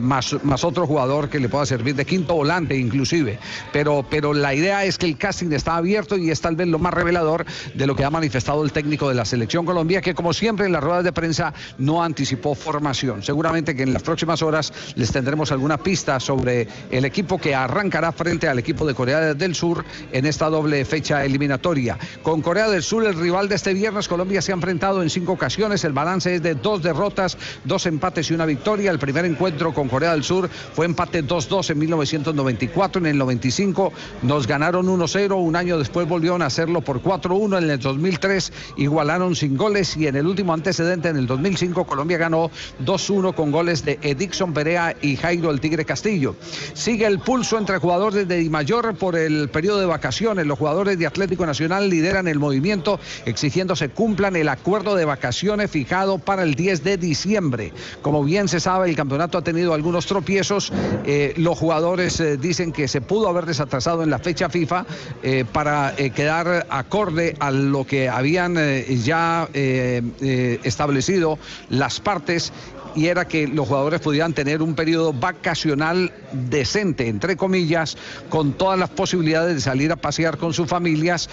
[0.01, 3.39] Más, más otro jugador que le pueda servir de quinto volante inclusive.
[3.75, 6.79] Pero, pero la idea es que el casting está abierto y es tal vez lo
[6.79, 10.33] más revelador de lo que ha manifestado el técnico de la selección Colombia, que como
[10.33, 13.23] siempre en las ruedas de prensa no anticipó formación.
[13.23, 18.13] Seguramente que en las próximas horas les tendremos alguna pista sobre el equipo que arrancará
[18.13, 21.99] frente al equipo de Corea del Sur en esta doble fecha eliminatoria.
[22.23, 25.33] Con Corea del Sur, el rival de este viernes, Colombia se ha enfrentado en cinco
[25.33, 25.85] ocasiones.
[25.85, 28.91] El balance es de dos derrotas, dos empates y una victoria.
[28.91, 33.01] El primer encuentro con Corea del Sur fue empate 2-2 en 1994.
[33.01, 33.93] En el 95
[34.23, 35.35] nos ganaron 1-0.
[35.37, 37.59] Un año después volvieron a hacerlo por 4-1.
[37.59, 39.97] En el 2003 igualaron sin goles.
[39.97, 42.51] Y en el último antecedente, en el 2005, Colombia ganó
[42.85, 46.37] 2-1 con goles de Edixon Perea y Jairo el Tigre Castillo.
[46.75, 50.47] Sigue el pulso entre jugadores de Di Mayor por el periodo de vacaciones.
[50.47, 55.71] Los jugadores de Atlético Nacional lideran el movimiento exigiendo se cumplan el acuerdo de vacaciones
[55.71, 57.73] fijado para el 10 de diciembre.
[58.03, 60.71] Como bien se sabe, el campeonato ha tenido algunos tropiezos.
[61.07, 64.85] Eh, los jugadores eh, dicen que se pudo haber desatrasado en la fecha FIFA
[65.23, 68.57] eh, para quedar acorde a lo que habían
[69.03, 71.39] ya establecido
[71.71, 72.53] las partes
[72.97, 77.97] y era que los jugadores pudieran tener un periodo vacacional decente, entre comillas,
[78.31, 81.29] con todas las posibilidades de salir a pasear con sus familias,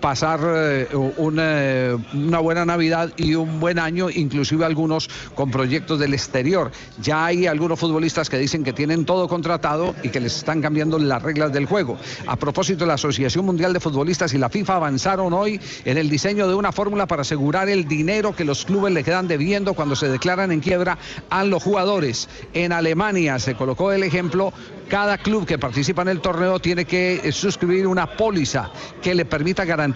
[0.00, 6.14] pasar eh, una, una buena Navidad y un buen año, inclusive algunos con proyectos del
[6.14, 6.70] exterior.
[7.00, 10.98] Ya hay algunos futbolistas que dicen que tienen todo contratado y que les están cambiando
[10.98, 11.98] las reglas del juego.
[12.26, 16.48] A propósito, la Asociación Mundial de Futbolistas y la FIFA avanzaron hoy en el diseño
[16.48, 20.08] de una fórmula para asegurar el dinero que los clubes le quedan debiendo cuando se
[20.08, 20.98] declaran en quiebra
[21.30, 22.28] a los jugadores.
[22.54, 24.52] En Alemania se colocó el ejemplo,
[24.88, 28.70] cada club que participa en el torneo tiene que eh, suscribir una póliza
[29.02, 29.87] que le permita garantizar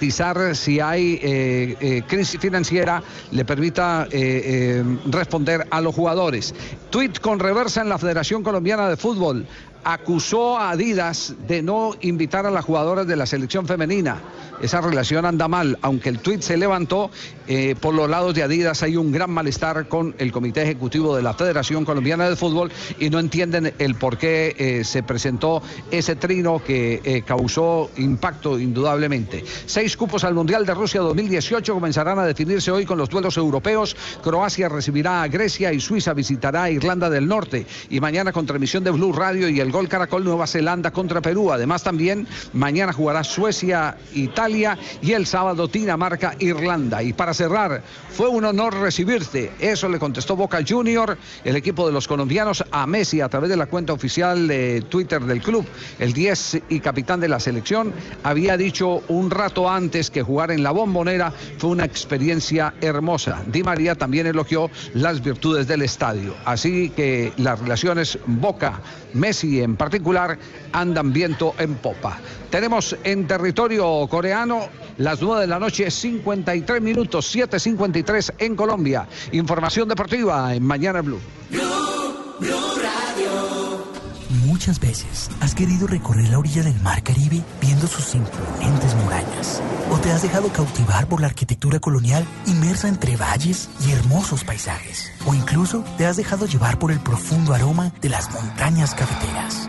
[0.55, 6.55] si hay eh, eh, crisis financiera, le permita eh, responder a los jugadores.
[6.91, 9.47] Tweet con reversa en la Federación Colombiana de Fútbol
[9.85, 14.21] acusó a Adidas de no invitar a las jugadoras de la selección femenina.
[14.63, 17.11] Esa relación anda mal, aunque el tuit se levantó,
[17.49, 21.23] eh, por los lados de Adidas hay un gran malestar con el Comité Ejecutivo de
[21.23, 22.71] la Federación Colombiana de Fútbol
[23.01, 28.57] y no entienden el por qué eh, se presentó ese trino que eh, causó impacto
[28.57, 29.45] indudablemente.
[29.67, 33.97] Seis cupos al Mundial de Rusia 2018 comenzarán a definirse hoy con los duelos europeos.
[34.23, 37.67] Croacia recibirá a Grecia y Suiza visitará a Irlanda del Norte.
[37.91, 41.51] Y mañana con transmisión de Blue Radio y el Gol Caracol Nueva Zelanda contra Perú.
[41.51, 47.03] Además también mañana jugará Suecia, Italia y el sábado Dinamarca, Irlanda.
[47.03, 49.51] Y para cerrar, fue un honor recibirte.
[49.59, 53.57] Eso le contestó Boca Junior, el equipo de los colombianos, a Messi a través de
[53.57, 55.65] la cuenta oficial de Twitter del club.
[55.99, 60.63] El 10 y capitán de la selección había dicho un rato antes que jugar en
[60.63, 63.43] la bombonera fue una experiencia hermosa.
[63.47, 66.35] Di María también elogió las virtudes del estadio.
[66.45, 70.39] Así que las relaciones Boca-Messi en particular
[70.73, 72.19] andan viento en popa.
[72.51, 74.42] Tenemos en territorio coreano
[74.99, 79.09] las 9 de la noche, 53 minutos, 7.53 en Colombia.
[79.33, 81.21] Información deportiva en Mañana Blue.
[84.45, 89.63] Muchas veces has querido recorrer la orilla del mar Caribe viendo sus imponentes murallas.
[89.91, 95.11] O te has dejado cautivar por la arquitectura colonial inmersa entre valles y hermosos paisajes.
[95.27, 99.69] O incluso te has dejado llevar por el profundo aroma de las montañas cafeteras.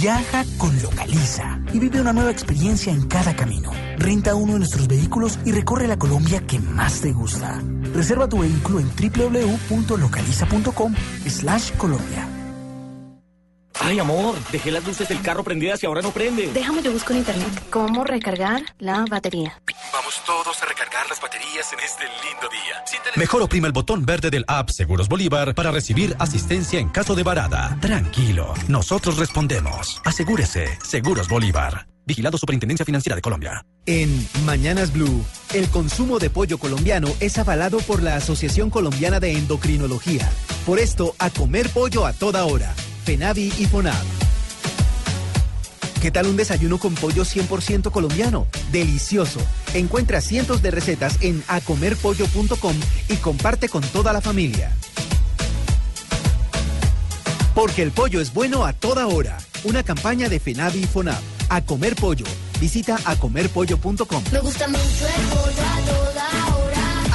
[0.00, 3.70] Viaja con Localiza y vive una nueva experiencia en cada camino.
[3.96, 7.62] Renta uno de nuestros vehículos y recorre la Colombia que más te gusta.
[7.94, 10.94] Reserva tu vehículo en www.localiza.com
[11.28, 12.33] slash Colombia.
[13.80, 16.50] Ay, amor, dejé las luces del carro prendidas y ahora no prende.
[16.52, 19.60] Déjame yo busco en internet cómo recargar la batería.
[19.92, 22.84] Vamos todos a recargar las baterías en este lindo día.
[23.16, 27.22] Mejor oprima el botón verde del app Seguros Bolívar para recibir asistencia en caso de
[27.22, 27.76] varada.
[27.80, 30.00] Tranquilo, nosotros respondemos.
[30.04, 31.86] Asegúrese, Seguros Bolívar.
[32.06, 33.64] Vigilado Superintendencia Financiera de Colombia.
[33.86, 39.32] En Mañanas Blue, el consumo de pollo colombiano es avalado por la Asociación Colombiana de
[39.32, 40.30] Endocrinología.
[40.66, 42.74] Por esto, a comer pollo a toda hora.
[43.04, 44.02] FENAVI y FONAV.
[46.00, 48.46] ¿Qué tal un desayuno con pollo 100% colombiano?
[48.72, 49.40] Delicioso.
[49.74, 52.76] Encuentra cientos de recetas en acomerpollo.com
[53.08, 54.70] y comparte con toda la familia.
[57.54, 59.38] Porque el pollo es bueno a toda hora.
[59.64, 61.20] Una campaña de FENAVI y FONAV.
[61.50, 62.26] A comer pollo.
[62.60, 64.24] Visita acomerpollo.com.
[64.32, 66.03] Me gusta mucho el pollo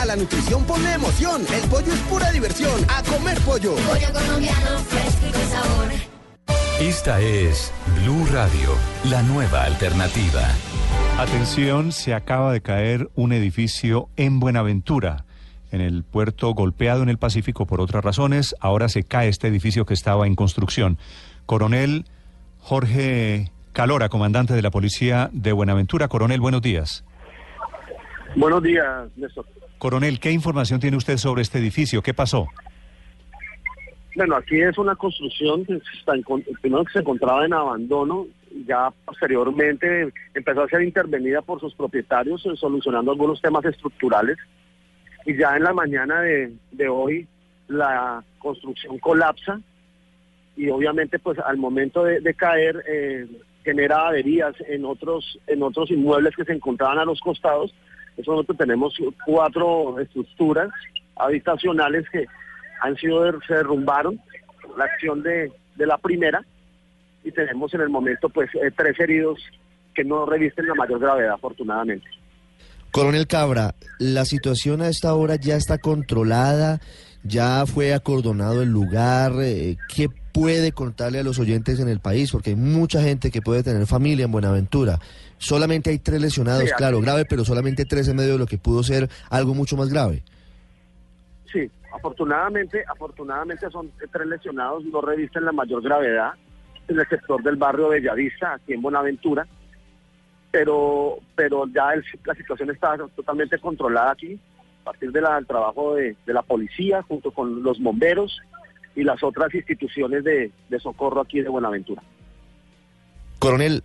[0.09, 1.43] la nutrición ponle emoción.
[1.53, 2.83] El pollo es pura diversión.
[2.89, 3.75] A comer pollo.
[3.75, 5.87] Pollo colombiano fresco y con sabor.
[6.81, 10.49] Esta es Blue Radio, la nueva alternativa.
[11.19, 15.25] Atención, se acaba de caer un edificio en Buenaventura,
[15.71, 18.55] en el puerto golpeado en el Pacífico por otras razones.
[18.59, 20.97] Ahora se cae este edificio que estaba en construcción.
[21.45, 22.05] Coronel
[22.57, 26.07] Jorge Calora, comandante de la Policía de Buenaventura.
[26.07, 27.03] Coronel, buenos días.
[28.35, 29.45] Buenos días, Néstor.
[29.77, 32.01] Coronel, ¿qué información tiene usted sobre este edificio?
[32.01, 32.47] ¿Qué pasó?
[34.15, 36.23] Bueno, aquí es una construcción que se está en-
[36.61, 38.27] primero que se encontraba en abandono,
[38.67, 44.37] ya posteriormente empezó a ser intervenida por sus propietarios eh, solucionando algunos temas estructurales
[45.25, 47.27] y ya en la mañana de, de hoy
[47.67, 49.61] la construcción colapsa
[50.57, 53.27] y obviamente pues al momento de, de caer eh,
[53.63, 57.73] genera averías en otros en otros inmuebles que se encontraban a los costados.
[58.19, 58.93] Eso nosotros tenemos
[59.25, 60.69] cuatro estructuras
[61.15, 62.25] habitacionales que
[62.81, 64.19] han sido se derrumbaron
[64.77, 66.45] la acción de, de la primera
[67.23, 69.39] y tenemos en el momento pues eh, tres heridos
[69.93, 72.07] que no revisten la mayor gravedad afortunadamente.
[72.91, 76.79] Coronel Cabra, la situación a esta hora ya está controlada,
[77.23, 79.33] ya fue acordonado el lugar.
[79.41, 82.31] eh, ¿Qué puede contarle a los oyentes en el país?
[82.31, 84.99] Porque hay mucha gente que puede tener familia en Buenaventura.
[85.39, 88.57] Solamente hay tres lesionados, Sí, claro, grave, pero solamente tres en medio de lo que
[88.57, 90.21] pudo ser algo mucho más grave.
[91.51, 96.33] Sí, afortunadamente, afortunadamente son tres lesionados, no revisten la mayor gravedad
[96.87, 99.47] en el sector del barrio Bellavista, aquí en Buenaventura,
[100.51, 104.39] pero pero ya el- la situación está totalmente controlada aquí,
[104.81, 108.39] a partir de del trabajo de, de la policía, junto con los bomberos
[108.95, 112.01] y las otras instituciones de, de socorro aquí de Buenaventura.
[113.37, 113.83] Coronel,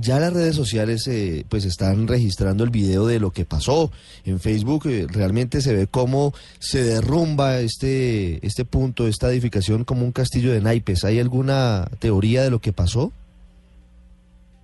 [0.00, 3.90] ya las redes sociales eh, pues están registrando el video de lo que pasó
[4.24, 4.86] en Facebook.
[4.86, 10.52] eh, realmente se ve cómo se derrumba este, este punto, esta edificación como un castillo
[10.52, 11.04] de naipes.
[11.04, 13.12] ¿Hay alguna teoría de lo que pasó?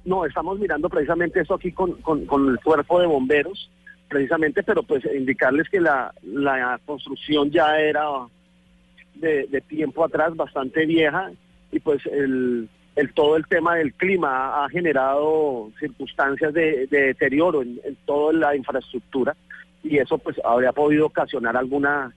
[0.05, 3.71] No, estamos mirando precisamente esto aquí con, con, el cuerpo de bomberos,
[4.09, 8.05] precisamente, pero pues indicarles que la, la construcción ya era
[9.15, 11.31] de tiempo atrás, bastante vieja,
[11.73, 17.63] y pues el, el todo el tema del clima ha generado circunstancias de, de deterioro
[17.63, 19.35] en, en toda la infraestructura,
[19.83, 22.13] y eso pues habría podido ocasionar alguna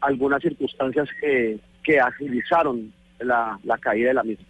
[0.00, 4.46] algunas circunstancias que, que agilizaron la, la caída de la misma.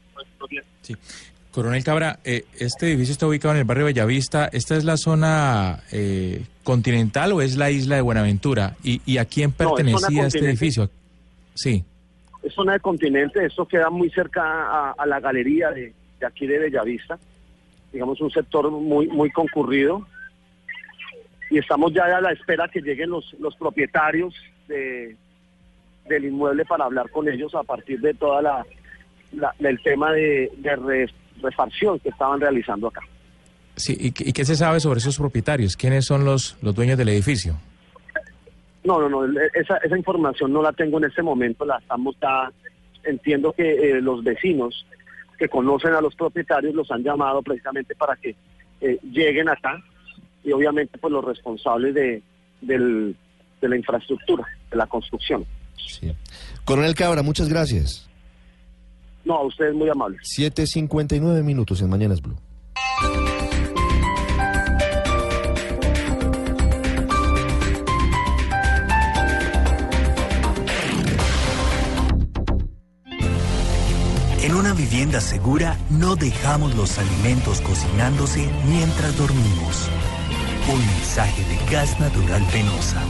[1.51, 4.49] Coronel Cabra, eh, este edificio está ubicado en el barrio Bellavista.
[4.53, 8.77] ¿Esta es la zona eh, continental o es la isla de Buenaventura?
[8.85, 10.90] ¿Y, y a quién No, es zona pertenecía este edificio?
[11.55, 11.85] Sí.
[12.42, 15.92] Es zona de continente, esto queda muy cerca a, la galería de,
[16.26, 17.18] aquí de Bellavista,
[17.92, 20.07] digamos un sector muy muy concurrido
[21.50, 24.35] y estamos ya a la espera que lleguen los, los propietarios
[24.68, 25.16] de,
[26.09, 28.66] del inmueble para hablar con ellos a partir de toda la,
[29.59, 31.11] del tema de, de re-
[31.42, 33.00] refacción que estaban realizando acá.
[33.76, 33.96] sí.
[33.98, 35.76] ¿Y, y qué se sabe sobre esos propietarios?
[35.76, 37.57] ¿Quiénes son los, los dueños del edificio?
[38.85, 42.51] No, no, no, esa, esa información no la tengo en este momento, la estamos ya,
[43.05, 44.87] entiendo que eh, los vecinos
[45.38, 48.35] que conocen a los propietarios los han llamado precisamente para que
[48.81, 49.83] eh, lleguen acá
[50.45, 52.23] y obviamente pues los responsables de,
[52.62, 53.14] del-
[53.61, 55.45] de la infraestructura, de la construcción.
[56.64, 58.09] Coronel Cabra, muchas gracias.
[59.25, 60.21] No, a ustedes muy amables.
[60.38, 62.37] 7.59 minutos en Mañanas Blue.
[74.81, 79.88] Vivienda segura no dejamos los alimentos cocinándose mientras dormimos.
[80.73, 83.03] Un mensaje de gas natural penosa.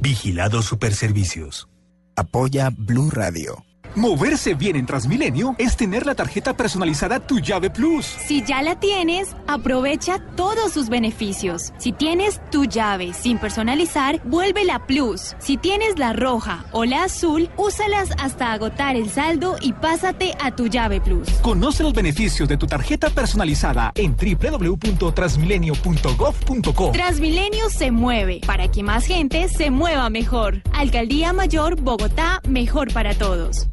[0.00, 1.68] Vigilado Superservicios.
[2.16, 3.65] Apoya Blue Radio.
[3.96, 8.04] Moverse bien en Transmilenio es tener la tarjeta personalizada Tu Llave Plus.
[8.04, 11.72] Si ya la tienes, aprovecha todos sus beneficios.
[11.78, 15.34] Si tienes tu llave sin personalizar, vuélvela Plus.
[15.38, 20.54] Si tienes la roja o la azul, úsalas hasta agotar el saldo y pásate a
[20.54, 21.30] tu llave Plus.
[21.40, 26.92] Conoce los beneficios de tu tarjeta personalizada en www.transmilenio.gov.co.
[26.92, 30.60] Transmilenio se mueve para que más gente se mueva mejor.
[30.74, 33.68] Alcaldía Mayor Bogotá, mejor para todos.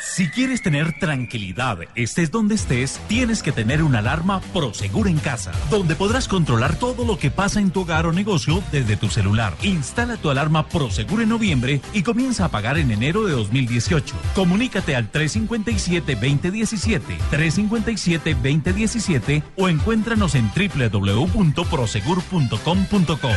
[0.00, 5.52] Si quieres tener tranquilidad, estés donde estés, tienes que tener una alarma Prosegur en casa,
[5.70, 9.54] donde podrás controlar todo lo que pasa en tu hogar o negocio desde tu celular.
[9.62, 14.16] Instala tu alarma Prosegur en noviembre y comienza a pagar en enero de 2018.
[14.34, 23.30] Comunícate al 357-2017, 357-2017 o encuéntranos en www.prosegur.com.co.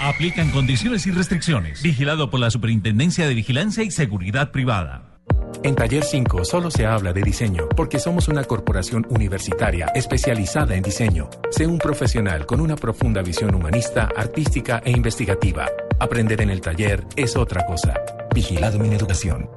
[0.00, 1.82] Aplican condiciones y restricciones.
[1.82, 5.07] Vigilado por la Superintendencia de Vigilancia y Seguridad Privada.
[5.62, 10.82] En Taller 5 solo se habla de diseño porque somos una corporación universitaria especializada en
[10.82, 11.28] diseño.
[11.50, 15.66] Sé un profesional con una profunda visión humanista, artística e investigativa.
[15.98, 17.94] Aprender en el taller es otra cosa.
[18.34, 19.50] Vigilado mi educación.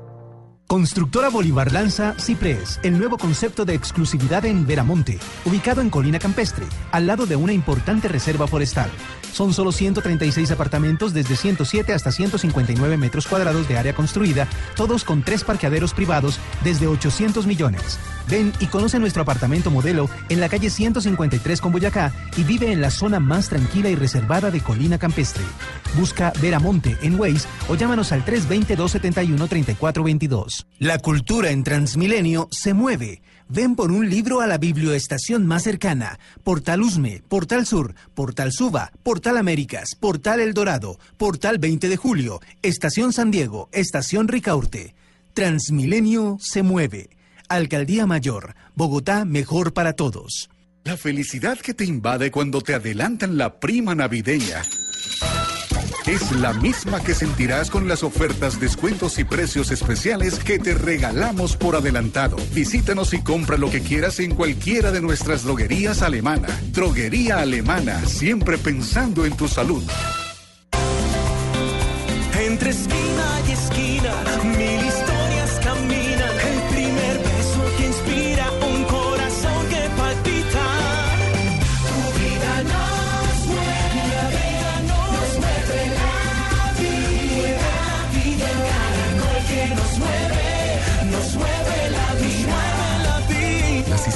[0.72, 6.66] Constructora Bolívar lanza Ciprés, el nuevo concepto de exclusividad en Veramonte, ubicado en Colina Campestre,
[6.94, 8.90] al lado de una importante reserva forestal.
[9.32, 15.24] Son solo 136 apartamentos desde 107 hasta 159 metros cuadrados de área construida, todos con
[15.24, 18.00] tres parqueaderos privados desde 800 millones.
[18.28, 22.82] Ven y conoce nuestro apartamento modelo en la calle 153 con Boyacá y vive en
[22.82, 25.44] la zona más tranquila y reservada de Colina Campestre.
[25.96, 30.66] Busca Veramonte en Waze o llámanos al 320-271-3422.
[30.80, 33.22] La cultura en Transmilenio se mueve.
[33.54, 36.20] Ven por un libro a la biblioestación más cercana.
[36.42, 42.40] Portal Usme, Portal Sur, Portal Suba, Portal Américas, Portal El Dorado, Portal 20 de Julio,
[42.62, 44.96] Estación San Diego, Estación Ricaurte.
[45.34, 47.10] Transmilenio se mueve.
[47.50, 50.50] Alcaldía Mayor, Bogotá mejor para todos.
[50.86, 54.62] La felicidad que te invade cuando te adelantan la prima navideña.
[56.08, 61.56] Es la misma que sentirás con las ofertas, descuentos y precios especiales que te regalamos
[61.56, 62.38] por adelantado.
[62.54, 66.48] Visítanos y compra lo que quieras en cualquiera de nuestras droguerías alemana.
[66.72, 69.84] Droguería alemana, siempre pensando en tu salud.
[72.40, 74.14] Entre esquina y esquina,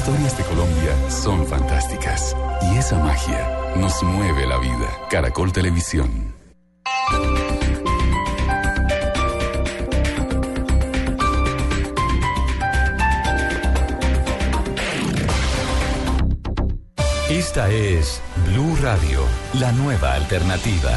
[0.06, 4.88] historias de Colombia son fantásticas y esa magia nos mueve la vida.
[5.10, 6.36] Caracol Televisión.
[17.28, 19.22] Esta es Blue Radio,
[19.60, 20.92] la nueva alternativa.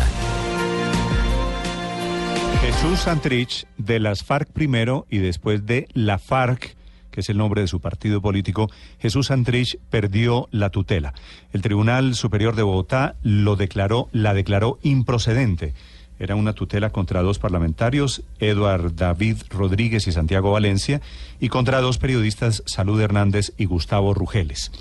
[2.61, 6.77] Jesús Santrich de las FARC primero y después de la FARC,
[7.21, 11.15] es el nombre de su partido político, Jesús Santrich perdió la tutela.
[11.53, 15.75] El Tribunal Superior de Bogotá lo declaró, la declaró improcedente.
[16.19, 21.01] Era una tutela contra dos parlamentarios, Eduard David Rodríguez y Santiago Valencia,
[21.39, 24.73] y contra dos periodistas, Salud Hernández y Gustavo Rugeles.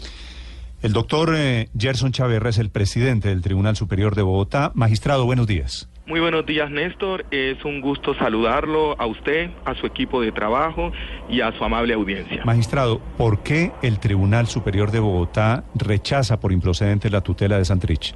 [0.81, 4.71] El doctor eh, Gerson Chaverra es el presidente del Tribunal Superior de Bogotá.
[4.75, 5.87] Magistrado, buenos días.
[6.07, 7.25] Muy buenos días, Néstor.
[7.31, 10.93] Es un gusto saludarlo a usted, a su equipo de trabajo
[11.29, 12.45] y a su amable audiencia.
[12.45, 18.15] Magistrado, ¿por qué el Tribunal Superior de Bogotá rechaza por improcedente la tutela de Santrich?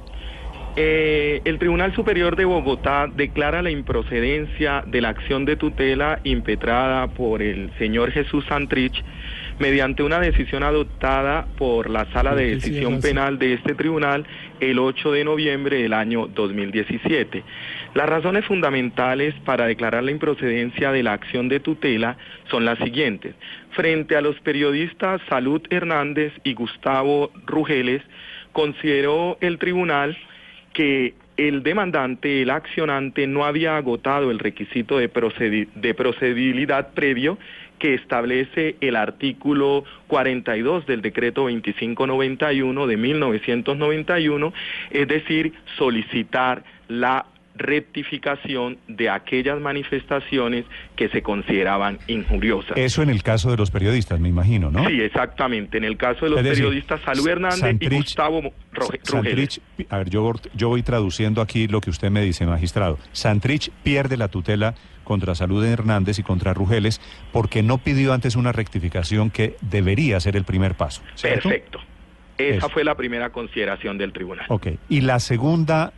[0.74, 7.08] Eh, el Tribunal Superior de Bogotá declara la improcedencia de la acción de tutela impetrada
[7.08, 9.04] por el señor Jesús Santrich
[9.58, 14.26] mediante una decisión adoptada por la Sala de Decisión Penal de este tribunal
[14.60, 17.44] el 8 de noviembre del año 2017.
[17.94, 22.16] Las razones fundamentales para declarar la improcedencia de la acción de tutela
[22.50, 23.34] son las siguientes.
[23.72, 28.02] Frente a los periodistas Salud Hernández y Gustavo Rugeles,
[28.52, 30.16] consideró el tribunal
[30.72, 37.38] que el demandante, el accionante, no había agotado el requisito de, procedi de procedibilidad previo
[37.78, 44.52] que establece el artículo 42 del decreto 2591 de 1991,
[44.90, 50.64] es decir, solicitar la rectificación de aquellas manifestaciones
[50.96, 52.76] que se consideraban injuriosas.
[52.76, 54.86] Eso en el caso de los periodistas, me imagino, ¿no?
[54.88, 55.78] Sí, exactamente.
[55.78, 58.42] En el caso de los decir, periodistas Salud Hernández Santrich- y Gustavo.
[59.02, 62.98] Santrich, a ver, yo, yo voy traduciendo aquí lo que usted me dice, magistrado.
[63.12, 64.74] Santrich pierde la tutela
[65.04, 67.00] contra Salud Hernández y contra Rugeles
[67.32, 71.02] porque no pidió antes una rectificación que debería ser el primer paso.
[71.16, 71.48] ¿cierto?
[71.48, 71.80] Perfecto.
[72.38, 72.68] Esa Eso.
[72.70, 74.46] fue la primera consideración del tribunal.
[74.48, 74.68] Ok.
[74.88, 75.92] Y la segunda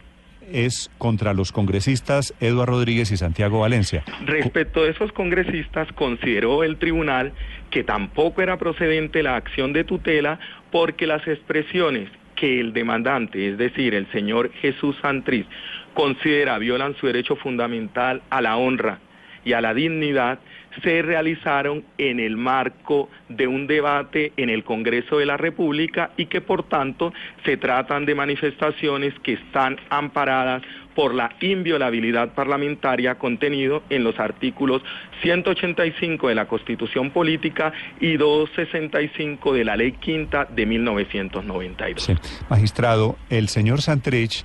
[0.53, 4.05] es contra los congresistas Eduardo Rodríguez y Santiago Valencia.
[4.25, 7.33] Respecto de esos congresistas, consideró el tribunal
[7.71, 10.39] que tampoco era procedente la acción de tutela
[10.71, 15.47] porque las expresiones que el demandante, es decir, el señor Jesús Santriz,
[15.95, 18.99] considera violan su derecho fundamental a la honra
[19.45, 20.39] y a la dignidad,
[20.83, 26.27] se realizaron en el marco de un debate en el Congreso de la República y
[26.27, 27.13] que por tanto
[27.45, 30.63] se tratan de manifestaciones que están amparadas
[30.95, 34.83] por la inviolabilidad parlamentaria contenido en los artículos
[35.23, 42.03] 185 de la Constitución Política y 265 de la Ley Quinta de 1992.
[42.03, 42.15] Sí.
[42.49, 44.45] Magistrado, el señor Santrich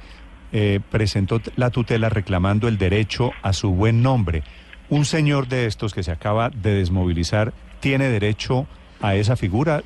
[0.52, 4.42] eh, presentó la tutela reclamando el derecho a su buen nombre.
[4.90, 8.68] Un señor de estos que se acaba de desmovilizar tiene derecho
[9.02, 9.82] a esa figura,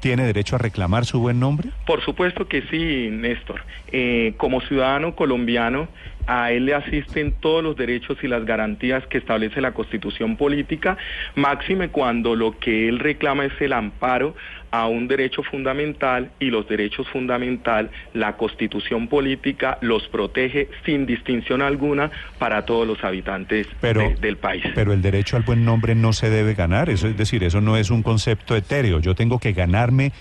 [0.00, 1.70] tiene derecho a reclamar su buen nombre.
[1.86, 3.62] Por supuesto que sí, Néstor.
[3.92, 5.88] Eh, como ciudadano colombiano,
[6.26, 10.96] a él le asisten todos los derechos y las garantías que establece la Constitución política,
[11.34, 14.34] máxime cuando lo que él reclama es el amparo
[14.72, 21.62] a un derecho fundamental y los derechos fundamental, la Constitución política los protege sin distinción
[21.62, 24.64] alguna para todos los habitantes Pero- de- del país.
[24.74, 27.76] Pero el derecho al buen nombre no se debe ganar, eso es decir, eso no
[27.76, 28.98] es un concepto etéreo.
[28.98, 30.12] Yo tengo que ganarme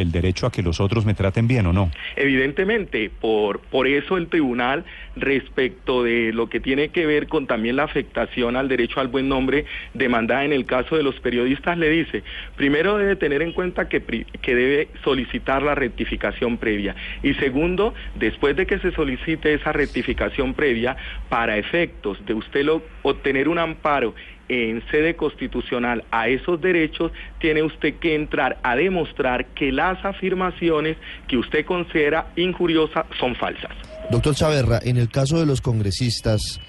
[0.00, 1.90] el derecho a que los otros me traten bien o no.
[2.16, 4.84] Evidentemente, por, por eso el tribunal,
[5.16, 9.28] respecto de lo que tiene que ver con también la afectación al derecho al buen
[9.28, 12.22] nombre demandada en el caso de los periodistas, le dice,
[12.56, 16.94] primero debe tener en cuenta que, que debe solicitar la rectificación previa.
[17.22, 20.96] Y segundo, después de que se solicite esa rectificación previa,
[21.28, 22.58] para efectos de usted
[23.02, 24.14] obtener un amparo
[24.48, 30.96] en sede constitucional a esos derechos, tiene usted que entrar a demostrar que las afirmaciones
[31.26, 33.70] que usted considera injuriosas son falsas.
[34.10, 36.60] Doctor Chaverra, en el caso de los congresistas,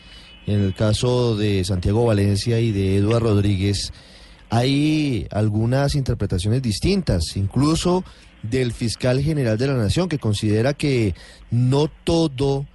[0.46, 3.94] en el caso de Santiago Valencia y de Eduardo Rodríguez,
[4.50, 8.04] hay algunas interpretaciones distintas, incluso
[8.42, 11.14] del fiscal general de la Nación, que considera que
[11.52, 12.66] no todo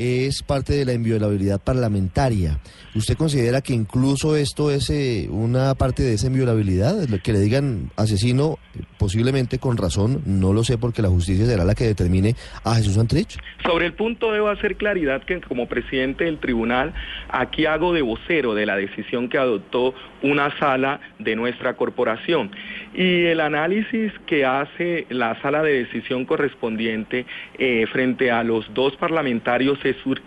[0.00, 2.58] es parte de la inviolabilidad parlamentaria.
[2.94, 7.06] ¿Usted considera que incluso esto es eh, una parte de esa inviolabilidad?
[7.22, 8.58] Que le digan asesino,
[8.98, 12.34] posiblemente con razón, no lo sé porque la justicia será la que determine
[12.64, 13.38] a Jesús Santrich.
[13.62, 16.94] Sobre el punto debo hacer claridad que como presidente del tribunal
[17.28, 22.50] aquí hago de vocero de la decisión que adoptó una sala de nuestra corporación
[22.94, 27.26] y el análisis que hace la sala de decisión correspondiente
[27.58, 29.78] eh, frente a los dos parlamentarios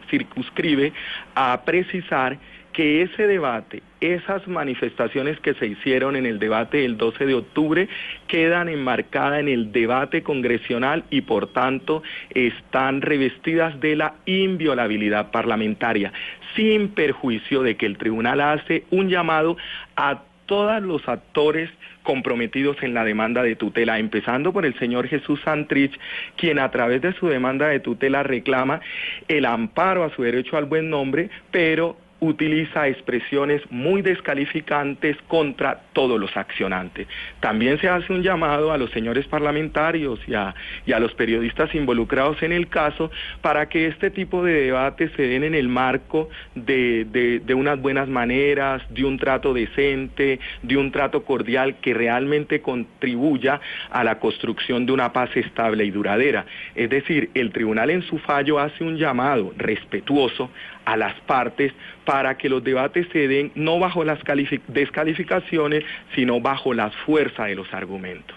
[0.09, 0.93] circunscribe
[1.35, 2.37] a precisar
[2.73, 7.87] que ese debate, esas manifestaciones que se hicieron en el debate del 12 de octubre
[8.27, 12.01] quedan enmarcadas en el debate congresional y por tanto
[12.31, 16.11] están revestidas de la inviolabilidad parlamentaria,
[16.55, 19.55] sin perjuicio de que el tribunal hace un llamado
[19.95, 21.69] a todos los actores
[22.03, 25.97] comprometidos en la demanda de tutela, empezando por el señor Jesús Santrich,
[26.35, 28.81] quien a través de su demanda de tutela reclama
[29.27, 36.19] el amparo a su derecho al buen nombre, pero utiliza expresiones muy descalificantes contra todos
[36.19, 37.07] los accionantes.
[37.41, 40.53] También se hace un llamado a los señores parlamentarios y a,
[40.99, 43.11] los periodistas involucrados en el caso
[43.41, 48.81] para que este tipo de debates se den en el marco de unas buenas maneras,
[48.89, 53.59] de un trato decente, de un trato cordial que realmente contribuya
[53.89, 56.45] a la construcción de una paz estable y duradera.
[56.75, 60.49] Es decir, el tribunal en su fallo hace un llamado respetuoso
[60.85, 61.73] a las partes
[62.05, 65.83] para que los debates se den no bajo las califi- descalificaciones,
[66.15, 68.35] sino bajo la fuerza de los argumentos.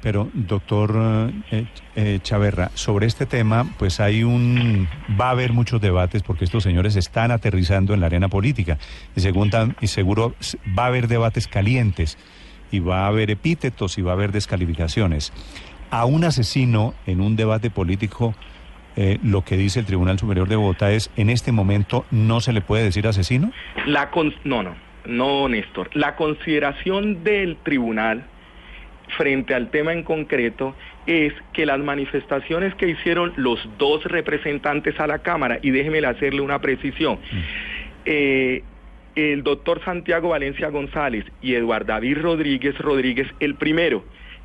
[0.00, 1.64] Pero, doctor eh,
[1.96, 4.88] eh, Chaverra, sobre este tema, pues hay un...
[5.20, 8.78] va a haber muchos debates porque estos señores están aterrizando en la arena política
[9.16, 10.34] y, según y seguro
[10.78, 12.18] va a haber debates calientes
[12.70, 15.32] y va a haber epítetos y va a haber descalificaciones.
[15.90, 18.34] A un asesino en un debate político,
[19.00, 22.52] eh, lo que dice el Tribunal Superior de Bogotá es, en este momento no se
[22.52, 23.52] le puede decir asesino.
[23.86, 24.74] La con- no, no,
[25.06, 25.88] no, Néstor.
[25.94, 28.24] La consideración del tribunal
[29.16, 30.74] frente al tema en concreto
[31.06, 36.40] es que las manifestaciones que hicieron los dos representantes a la Cámara, y déjeme hacerle
[36.40, 37.18] una precisión,
[38.04, 38.62] eh,
[39.14, 44.04] el doctor Santiago Valencia González y Eduardo David Rodríguez Rodríguez, el primero,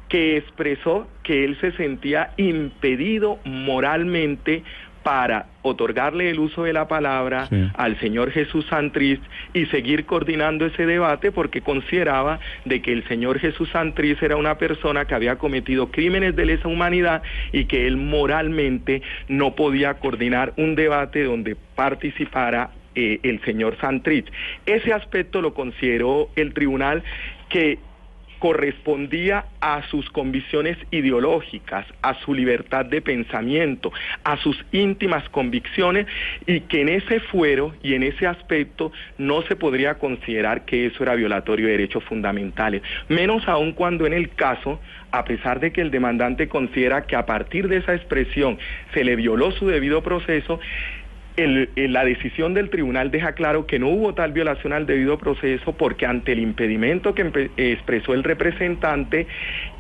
[0.10, 4.64] que expresó que él se sentía impedido moralmente
[5.04, 7.70] para otorgarle el uso de la palabra Sí.
[7.76, 9.20] al señor Jesús Santriz
[9.54, 14.58] y seguir coordinando ese debate porque consideraba de que el señor Jesús Santriz era una
[14.58, 20.54] persona que había cometido crímenes de lesa humanidad y que él moralmente no podía coordinar
[20.58, 24.32] un debate donde participara eh, el señor Santrich.
[24.66, 27.04] Ese aspecto lo consideró el tribunal
[27.50, 27.80] que
[28.44, 33.94] correspondía a sus convicciones ideológicas, a su libertad de pensamiento,
[34.26, 36.08] a sus íntimas convicciones
[36.46, 41.04] y que en ese fuero y en ese aspecto no se podría considerar que eso
[41.04, 44.82] era violatorio de derechos fundamentales, menos aún cuando en el caso,
[45.12, 48.60] a pesar de que el demandante considera que a partir de esa expresión
[48.94, 50.60] se le violó su debido proceso,
[51.38, 55.18] el- el- la decisión del tribunal deja claro que no hubo tal violación al debido
[55.18, 57.24] proceso porque ante el impedimento que
[57.58, 59.28] eh, expresó el representante,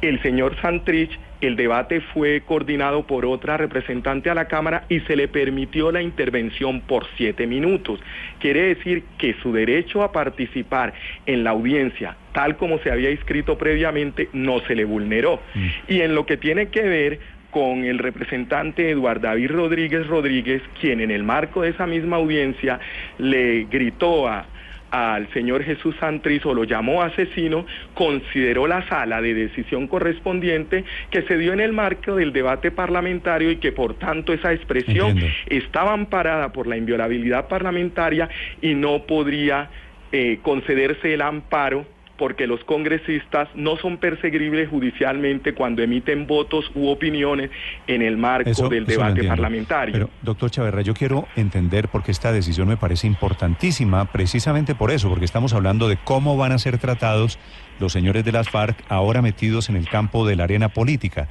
[0.01, 5.18] el señor Santrich el debate fue coordinado por otra representante a la Cámara y se
[5.18, 7.99] le permitió la intervención por siete minutos.
[8.39, 10.93] Quiere decir que su derecho a participar
[11.26, 15.41] en la audiencia, tal como se había inscrito previamente, no se le vulneró.
[15.89, 17.20] Y en lo que tiene que ver
[17.54, 22.80] con el representante Eduardo David Rodríguez Rodríguez, quien en el marco de esa misma audiencia
[23.20, 24.45] le gritó a,
[24.89, 31.22] al señor Jesús Santriz o lo llamó asesino, consideró la sala de decisión correspondiente que
[31.24, 35.36] se dio en el marco del debate parlamentario y que por tanto esa expresión Entiendo.
[35.47, 38.30] estaba amparada por la inviolabilidad parlamentaria
[38.62, 39.70] y no podría
[40.12, 41.86] eh, concederse el amparo
[42.18, 47.49] porque los congresistas no son perseguibles judicialmente cuando emiten votos u opiniones
[47.88, 49.93] en el marco Eso- del debate parlamentario.
[49.93, 55.09] Pero, doctor Chaverra, yo quiero entender porque esta decisión me parece importantísima, precisamente por eso,
[55.09, 57.39] porque estamos hablando de cómo van a ser tratados
[57.80, 61.28] los señores de las FARC ahora metidos en el campo de la arena política.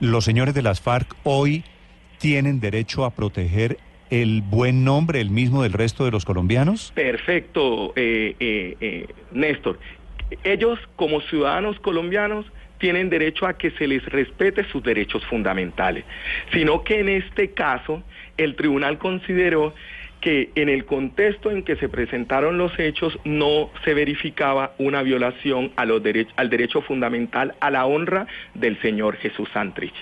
[0.00, 1.64] Los señores de las FARC hoy
[2.18, 3.78] tienen derecho a proteger
[4.10, 6.92] el buen nombre, el mismo del resto de los colombianos.
[6.94, 9.78] Perfecto, eh, eh, eh, Néstor.
[10.44, 12.46] Ellos como ciudadanos colombianos
[12.78, 16.04] tienen derecho a que se les respete sus derechos fundamentales,
[16.52, 18.02] sino que en este caso
[18.36, 19.72] el tribunal consideró
[20.20, 25.72] que en el contexto en que se presentaron los hechos no se verificaba una violación
[25.76, 26.02] a los
[26.36, 29.94] al derecho fundamental a la honra del señor Jesús Santrich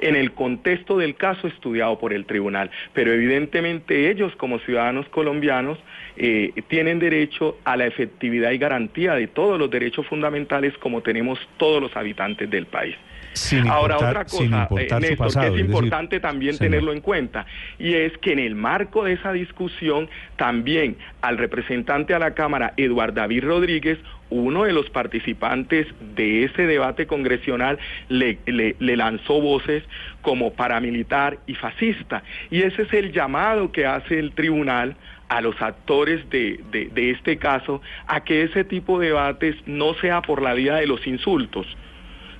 [0.00, 2.70] en el contexto del caso estudiado por el tribunal.
[2.92, 5.78] Pero evidentemente ellos como ciudadanos colombianos
[6.16, 11.38] eh, tienen derecho a la efectividad y garantía de todos los derechos fundamentales como tenemos
[11.56, 12.96] todos los habitantes del país.
[13.32, 15.74] Sin Ahora importar- otra sin cosa, importar eh, su Néstor, pasado, que es es decir,
[15.84, 16.70] importante también señor.
[16.70, 17.46] tenerlo en cuenta,
[17.78, 22.74] y es que en el marco de esa discusión también al representante a la Cámara,
[22.76, 23.98] Eduardo David Rodríguez,
[24.30, 27.78] uno de los participantes de ese debate congresional
[28.08, 29.82] le, le- le lanzó voces
[30.22, 32.22] como paramilitar y fascista.
[32.50, 34.96] Y ese es el llamado que hace el tribunal
[35.28, 39.94] a los actores de, de- de este caso a que ese tipo de debates no
[39.94, 41.66] sea por la vía de los insultos,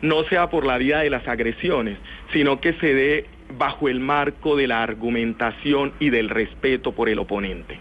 [0.02, 1.98] no sea por la vía de las agresiones,
[2.32, 3.26] sino que se dé
[3.56, 7.78] bajo el marco de la argumentación y del respeto por el oponente.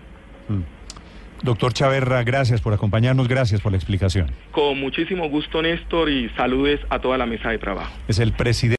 [1.42, 4.32] Doctor Chaverra, gracias por acompañarnos, gracias por la explicación.
[4.52, 7.92] Con muchísimo gusto, Néstor, y saludes a toda la mesa de trabajo.
[8.08, 8.78] Es el presidente.